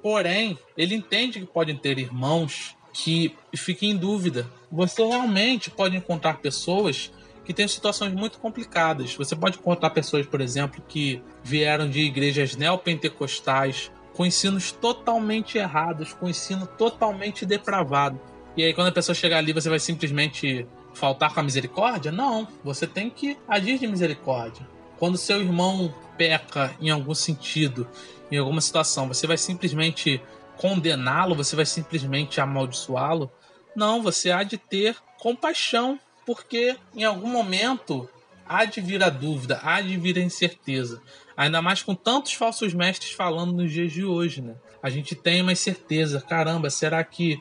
[0.00, 4.48] Porém, ele entende que podem ter irmãos que fiquem em dúvida.
[4.70, 7.10] Você realmente pode encontrar pessoas
[7.44, 9.16] que tem situações muito complicadas.
[9.16, 16.12] Você pode encontrar pessoas, por exemplo, que vieram de igrejas neopentecostais com ensinos totalmente errados,
[16.12, 18.20] com ensino totalmente depravado.
[18.56, 22.10] E aí, quando a pessoa chegar ali, você vai simplesmente faltar com a misericórdia?
[22.10, 24.66] Não, você tem que agir de misericórdia.
[24.98, 27.88] Quando seu irmão peca em algum sentido,
[28.30, 30.20] em alguma situação, você vai simplesmente
[30.56, 33.30] condená-lo, você vai simplesmente amaldiçoá-lo?
[33.74, 38.08] Não, você há de ter compaixão, porque em algum momento
[38.46, 41.00] há de vir a dúvida, há de vir a incerteza.
[41.36, 44.54] Ainda mais com tantos falsos mestres falando nos dias de hoje, né?
[44.82, 46.20] A gente tem uma incerteza.
[46.20, 47.38] Caramba, será que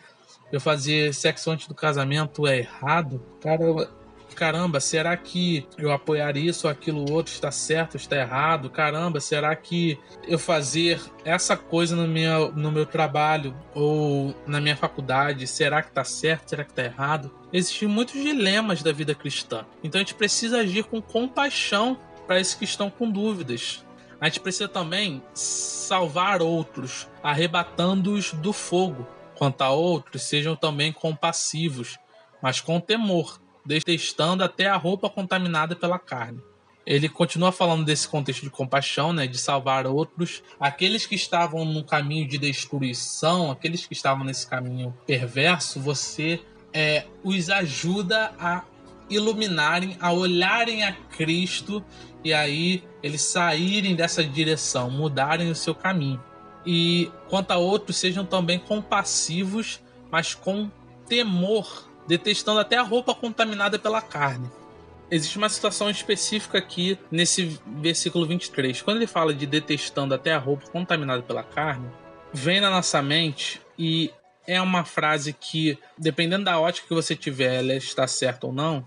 [0.51, 3.23] eu fazer sexo antes do casamento é errado?
[3.41, 3.89] Caramba,
[4.35, 8.69] caramba, será que eu apoiar isso ou aquilo outro está certo, está errado?
[8.69, 14.75] Caramba, será que eu fazer essa coisa no meu, no meu trabalho ou na minha
[14.75, 17.31] faculdade, será que está certo, será que está errado?
[17.51, 19.65] Existem muitos dilemas da vida cristã.
[19.83, 21.97] Então a gente precisa agir com compaixão
[22.30, 23.84] para esses que estão com dúvidas.
[24.21, 29.07] A gente precisa também salvar outros, arrebatando-os do fogo.
[29.36, 31.97] Quanto a outros, sejam também compassivos,
[32.39, 36.39] mas com temor, detestando até a roupa contaminada pela carne.
[36.86, 41.84] Ele continua falando desse contexto de compaixão, né, de salvar outros, aqueles que estavam no
[41.84, 46.39] caminho de destruição, aqueles que estavam nesse caminho perverso, você
[46.71, 48.63] é, os ajuda a
[49.10, 51.84] iluminarem, a olharem a Cristo
[52.24, 56.22] e aí eles saírem dessa direção, mudarem o seu caminho.
[56.66, 59.82] E quanto a outros, sejam também compassivos,
[60.12, 60.70] mas com
[61.07, 64.49] temor detestando até a roupa contaminada pela carne.
[65.12, 68.82] Existe uma situação específica aqui nesse versículo 23.
[68.82, 71.89] Quando ele fala de detestando até a roupa contaminada pela carne,
[72.34, 74.12] vem na nossa mente e
[74.45, 78.86] é uma frase que, dependendo da ótica que você tiver, ela está certa ou não,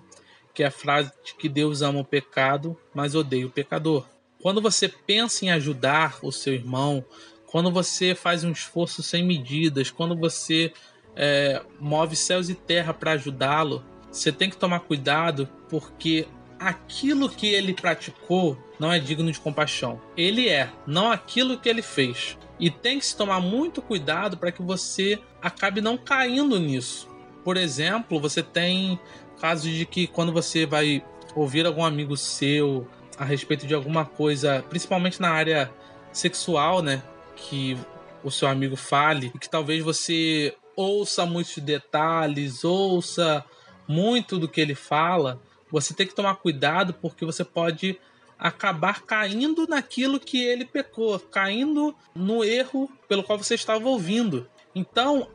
[0.54, 4.06] que é a frase de que Deus ama o pecado, mas odeia o pecador.
[4.40, 7.04] Quando você pensa em ajudar o seu irmão,
[7.46, 10.72] quando você faz um esforço sem medidas, quando você
[11.14, 16.26] é, move céus e terra para ajudá-lo, você tem que tomar cuidado porque
[16.58, 20.00] aquilo que ele praticou não é digno de compaixão.
[20.16, 22.38] Ele é, não aquilo que ele fez.
[22.58, 27.08] E tem que se tomar muito cuidado para que você acabe não caindo nisso.
[27.44, 28.98] Por exemplo, você tem
[29.42, 32.86] casos de que quando você vai ouvir algum amigo seu
[33.18, 35.68] a respeito de alguma coisa, principalmente na área
[36.12, 37.02] sexual, né,
[37.34, 37.76] que
[38.22, 43.44] o seu amigo fale e que talvez você ouça muitos detalhes, ouça
[43.88, 47.98] muito do que ele fala, você tem que tomar cuidado porque você pode
[48.38, 54.48] acabar caindo naquilo que ele pecou, caindo no erro pelo qual você estava ouvindo.
[54.72, 55.28] Então,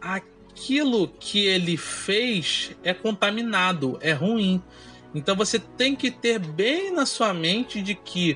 [0.57, 4.61] aquilo que ele fez é contaminado, é ruim.
[5.13, 8.33] Então você tem que ter bem na sua mente de que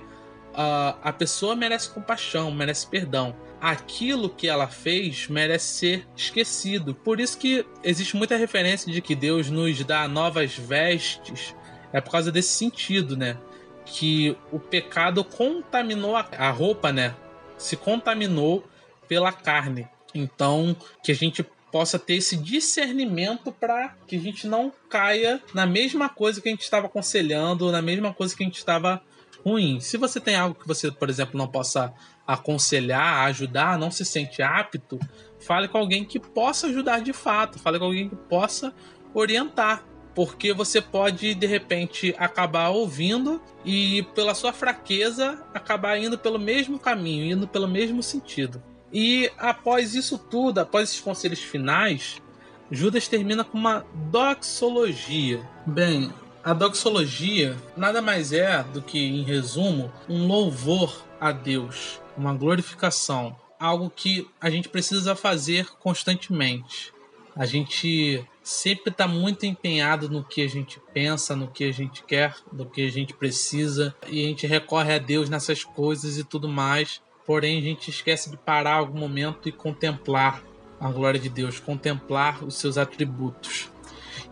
[0.51, 6.95] uh, a pessoa merece compaixão, merece perdão aquilo que ela fez merece ser esquecido.
[6.95, 11.55] Por isso que existe muita referência de que Deus nos dá novas vestes.
[11.93, 13.37] É por causa desse sentido, né?
[13.85, 17.15] Que o pecado contaminou a roupa, né?
[17.57, 18.63] Se contaminou
[19.07, 19.87] pela carne.
[20.13, 25.65] Então, que a gente possa ter esse discernimento para que a gente não caia na
[25.65, 29.01] mesma coisa que a gente estava aconselhando, na mesma coisa que a gente estava
[29.45, 29.79] ruim.
[29.79, 31.93] Se você tem algo que você, por exemplo, não possa
[32.25, 34.99] aconselhar, ajudar, não se sente apto,
[35.39, 38.73] fale com alguém que possa ajudar de fato, fale com alguém que possa
[39.13, 39.85] orientar.
[40.13, 46.77] Porque você pode, de repente, acabar ouvindo e, pela sua fraqueza, acabar indo pelo mesmo
[46.77, 48.61] caminho, indo pelo mesmo sentido.
[48.93, 52.21] E após isso tudo, após esses conselhos finais,
[52.69, 55.47] Judas termina com uma doxologia.
[55.65, 56.11] Bem,
[56.43, 63.35] a doxologia nada mais é do que, em resumo, um louvor a Deus, uma glorificação,
[63.59, 66.93] algo que a gente precisa fazer constantemente.
[67.35, 72.03] A gente sempre está muito empenhado no que a gente pensa, no que a gente
[72.03, 76.23] quer, no que a gente precisa, e a gente recorre a Deus nessas coisas e
[76.23, 77.01] tudo mais.
[77.25, 80.43] Porém, a gente esquece de parar algum momento e contemplar
[80.79, 83.69] a glória de Deus, contemplar os seus atributos.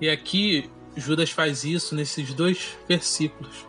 [0.02, 3.68] E aqui Judas faz isso nesses dois versículos.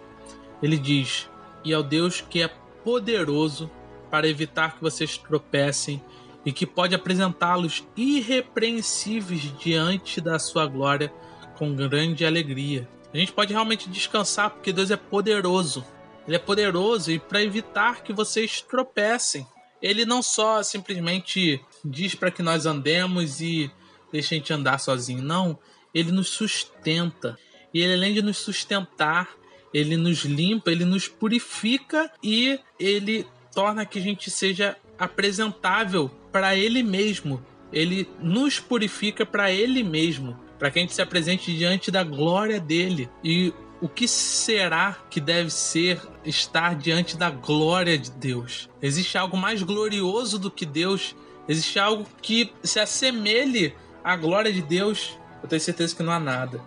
[0.62, 1.28] Ele diz:
[1.64, 2.48] E ao Deus que é
[2.82, 3.70] poderoso
[4.10, 6.02] para evitar que vocês tropecem
[6.44, 11.12] e que pode apresentá-los irrepreensíveis diante da sua glória
[11.56, 12.88] com grande alegria.
[13.12, 15.84] A gente pode realmente descansar porque Deus é poderoso.
[16.26, 19.46] Ele é poderoso e para evitar que vocês tropecem.
[19.80, 23.70] Ele não só simplesmente diz para que nós andemos e
[24.12, 25.58] deixe a gente andar sozinho, não
[25.94, 27.38] ele nos sustenta.
[27.72, 29.28] E ele, além de nos sustentar,
[29.72, 36.56] ele nos limpa, ele nos purifica e ele torna que a gente seja apresentável para
[36.56, 37.44] ele mesmo.
[37.72, 42.58] Ele nos purifica para ele mesmo, para que a gente se apresente diante da glória
[42.58, 43.08] dele.
[43.22, 48.68] E o que será que deve ser estar diante da glória de Deus?
[48.82, 51.16] Existe algo mais glorioso do que Deus?
[51.48, 53.74] Existe algo que se assemelhe
[54.04, 55.18] à glória de Deus?
[55.42, 56.60] Eu tenho certeza que não há nada.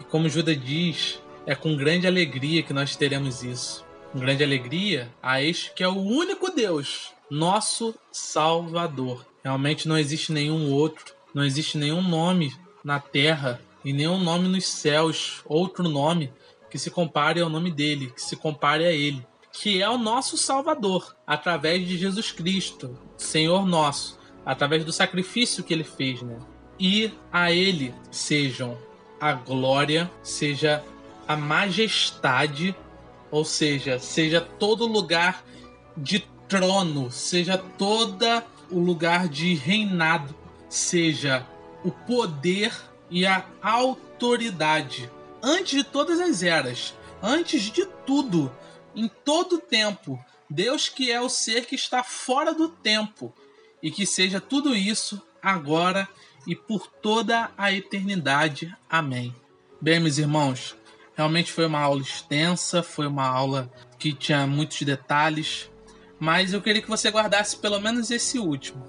[0.00, 3.84] E como Judas diz, é com grande alegria que nós teremos isso.
[4.12, 9.26] Com grande alegria a este que é o único Deus, nosso Salvador.
[9.42, 12.54] Realmente não existe nenhum outro, não existe nenhum nome
[12.84, 16.30] na terra e nenhum nome nos céus, outro nome
[16.72, 20.38] que se compare ao nome dele, que se compare a ele, que é o nosso
[20.38, 26.38] Salvador, através de Jesus Cristo, Senhor nosso, através do sacrifício que ele fez, né?
[26.80, 28.78] E a ele sejam
[29.20, 30.82] a glória, seja
[31.28, 32.74] a majestade,
[33.30, 35.44] ou seja, seja todo lugar
[35.94, 40.34] de trono, seja toda o lugar de reinado,
[40.70, 41.46] seja
[41.84, 42.72] o poder
[43.10, 45.10] e a autoridade
[45.42, 48.54] antes de todas as eras, antes de tudo,
[48.94, 50.22] em todo tempo.
[50.48, 53.34] Deus que é o ser que está fora do tempo
[53.82, 56.08] e que seja tudo isso agora
[56.46, 58.74] e por toda a eternidade.
[58.88, 59.34] Amém.
[59.80, 60.76] Bem, meus irmãos,
[61.14, 65.70] Realmente foi uma aula extensa, foi uma aula que tinha muitos detalhes,
[66.18, 68.82] mas eu queria que você guardasse pelo menos esse último.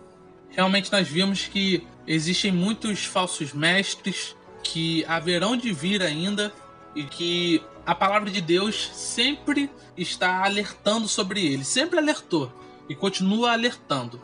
[0.50, 6.54] Realmente nós vimos que existem muitos falsos mestres que haverão de vir ainda
[6.96, 12.52] e que a palavra de Deus sempre está alertando sobre eles, sempre alertou
[12.88, 14.22] e continua alertando.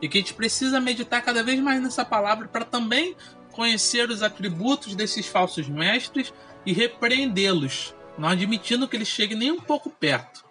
[0.00, 3.16] E que a gente precisa meditar cada vez mais nessa palavra para também
[3.52, 6.32] conhecer os atributos desses falsos mestres
[6.66, 10.44] e repreendê-los, não admitindo que eles cheguem nem um pouco perto.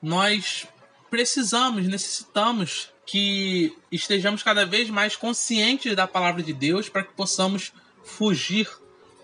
[0.00, 0.66] Nós
[1.10, 7.72] precisamos, necessitamos que estejamos cada vez mais conscientes da palavra de Deus para que possamos
[8.04, 8.68] fugir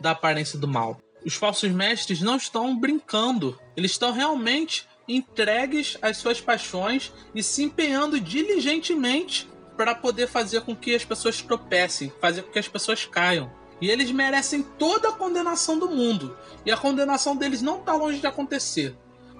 [0.00, 1.00] da aparência do mal.
[1.24, 7.62] Os falsos mestres não estão brincando, eles estão realmente entregues às suas paixões e se
[7.62, 13.04] empenhando diligentemente para poder fazer com que as pessoas tropecem, fazer com que as pessoas
[13.04, 13.50] caiam.
[13.80, 16.36] E eles merecem toda a condenação do mundo.
[16.66, 18.94] E a condenação deles não está longe de acontecer.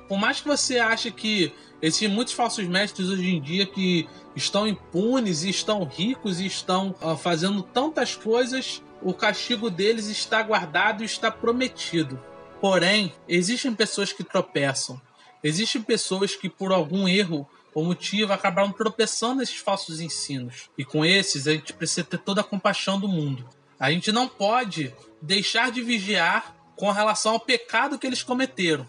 [0.09, 4.67] Por mais que você ache que existem muitos falsos mestres hoje em dia que estão
[4.67, 11.03] impunes e estão ricos e estão uh, fazendo tantas coisas, o castigo deles está guardado
[11.03, 12.23] e está prometido.
[12.61, 15.01] Porém, existem pessoas que tropeçam.
[15.43, 20.69] Existem pessoas que, por algum erro ou motivo, acabaram tropeçando nesses falsos ensinos.
[20.77, 23.49] E com esses, a gente precisa ter toda a compaixão do mundo.
[23.79, 28.87] A gente não pode deixar de vigiar com relação ao pecado que eles cometeram.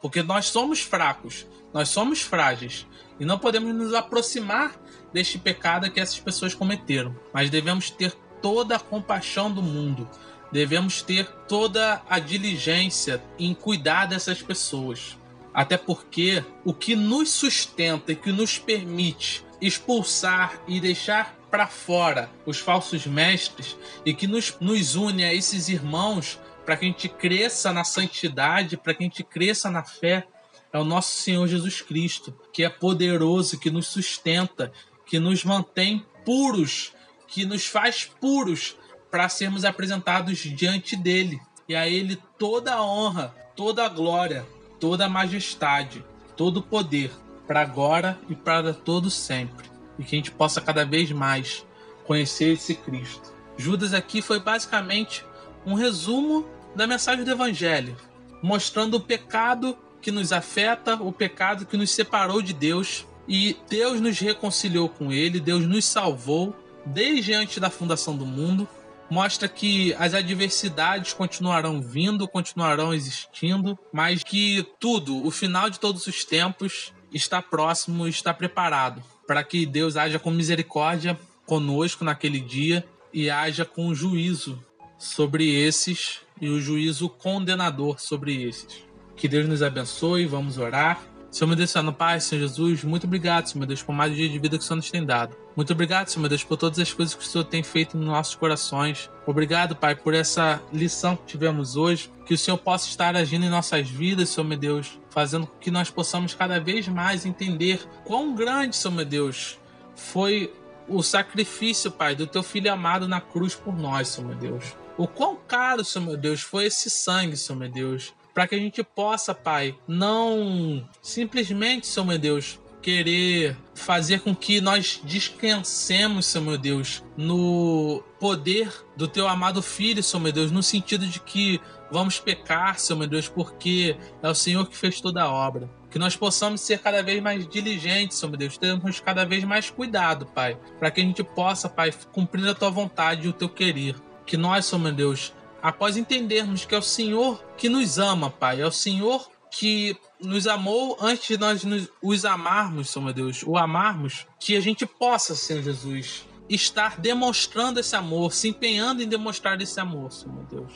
[0.00, 2.86] Porque nós somos fracos, nós somos frágeis
[3.18, 4.74] e não podemos nos aproximar
[5.12, 7.14] deste pecado que essas pessoas cometeram.
[7.34, 10.08] Mas devemos ter toda a compaixão do mundo,
[10.52, 15.16] devemos ter toda a diligência em cuidar dessas pessoas.
[15.52, 22.30] Até porque o que nos sustenta e que nos permite expulsar e deixar para fora
[22.46, 23.76] os falsos mestres
[24.06, 28.76] e que nos, nos une a esses irmãos para que a gente cresça na santidade,
[28.76, 30.26] para que a gente cresça na fé,
[30.72, 34.72] é o nosso Senhor Jesus Cristo, que é poderoso, que nos sustenta,
[35.04, 36.92] que nos mantém puros,
[37.30, 38.76] que nos faz puros
[39.10, 41.40] para sermos apresentados diante dele.
[41.68, 44.46] E a ele toda a honra, toda a glória,
[44.78, 46.04] toda a majestade,
[46.36, 47.10] todo o poder,
[47.46, 49.70] para agora e para todo sempre
[50.00, 51.64] e que a gente possa cada vez mais
[52.06, 53.32] conhecer esse Cristo.
[53.58, 55.24] Judas aqui foi basicamente
[55.66, 57.94] um resumo da mensagem do Evangelho,
[58.42, 64.00] mostrando o pecado que nos afeta, o pecado que nos separou de Deus e Deus
[64.00, 68.68] nos reconciliou com Ele, Deus nos salvou desde antes da fundação do mundo.
[69.10, 76.06] Mostra que as adversidades continuarão vindo, continuarão existindo, mas que tudo, o final de todos
[76.06, 82.84] os tempos, está próximo, está preparado para que Deus haja com misericórdia conosco naquele dia
[83.12, 84.64] e haja com juízo
[84.98, 88.84] sobre esses e o juízo condenador sobre esses.
[89.16, 91.00] Que Deus nos abençoe, vamos orar.
[91.30, 94.16] Senhor meu Deus, Senhor Pai, Senhor Jesus, muito obrigado, Senhor meu Deus, por mais um
[94.16, 95.36] dia de vida que o Senhor nos tem dado.
[95.60, 98.34] Muito obrigado, Senhor Deus, por todas as coisas que o Senhor tem feito nos nossos
[98.34, 99.10] corações.
[99.26, 102.10] Obrigado, Pai, por essa lição que tivemos hoje.
[102.24, 105.70] Que o Senhor possa estar agindo em nossas vidas, Senhor meu Deus, fazendo com que
[105.70, 109.58] nós possamos cada vez mais entender quão grande, Senhor meu Deus,
[109.94, 110.50] foi
[110.88, 114.64] o sacrifício, Pai, do teu filho amado na cruz por nós, Senhor meu Deus.
[114.96, 118.14] O quão caro, Senhor meu Deus, foi esse sangue, Senhor meu Deus.
[118.32, 124.60] para que a gente possa, Pai, não simplesmente, Senhor meu Deus, querer fazer com que
[124.60, 130.62] nós descansemos, Senhor meu Deus, no poder do teu amado filho, Senhor meu Deus, no
[130.62, 131.60] sentido de que
[131.90, 135.68] vamos pecar, Senhor meu Deus, porque é o Senhor que fez toda a obra.
[135.90, 139.70] Que nós possamos ser cada vez mais diligentes, Senhor meu Deus, termos cada vez mais
[139.70, 143.48] cuidado, Pai, para que a gente possa, Pai, cumprir a tua vontade e o teu
[143.48, 143.96] querer.
[144.24, 148.60] Que nós, Senhor meu Deus, após entendermos que é o Senhor que nos ama, Pai,
[148.60, 153.42] é o Senhor que nos amou antes de nós nos, os amarmos, Senhor meu Deus,
[153.42, 159.08] o amarmos, que a gente possa, Senhor Jesus, estar demonstrando esse amor, se empenhando em
[159.08, 160.72] demonstrar esse amor, Senhor meu Deus.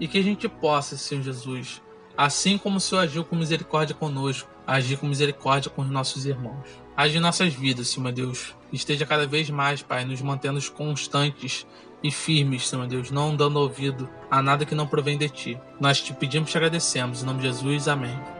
[0.00, 1.82] E que a gente possa, Senhor Jesus,
[2.16, 6.66] assim como o Senhor agiu com misericórdia conosco, agir com misericórdia com os nossos irmãos.
[6.96, 8.54] Age em nossas vidas, Senhor meu Deus.
[8.72, 11.66] Esteja cada vez mais, Pai, nos mantendo constantes
[12.02, 15.60] e firmes, Senhor Deus, não dando ouvido a nada que não provém de ti.
[15.80, 17.22] Nós te pedimos e te agradecemos.
[17.22, 18.37] Em nome de Jesus, amém.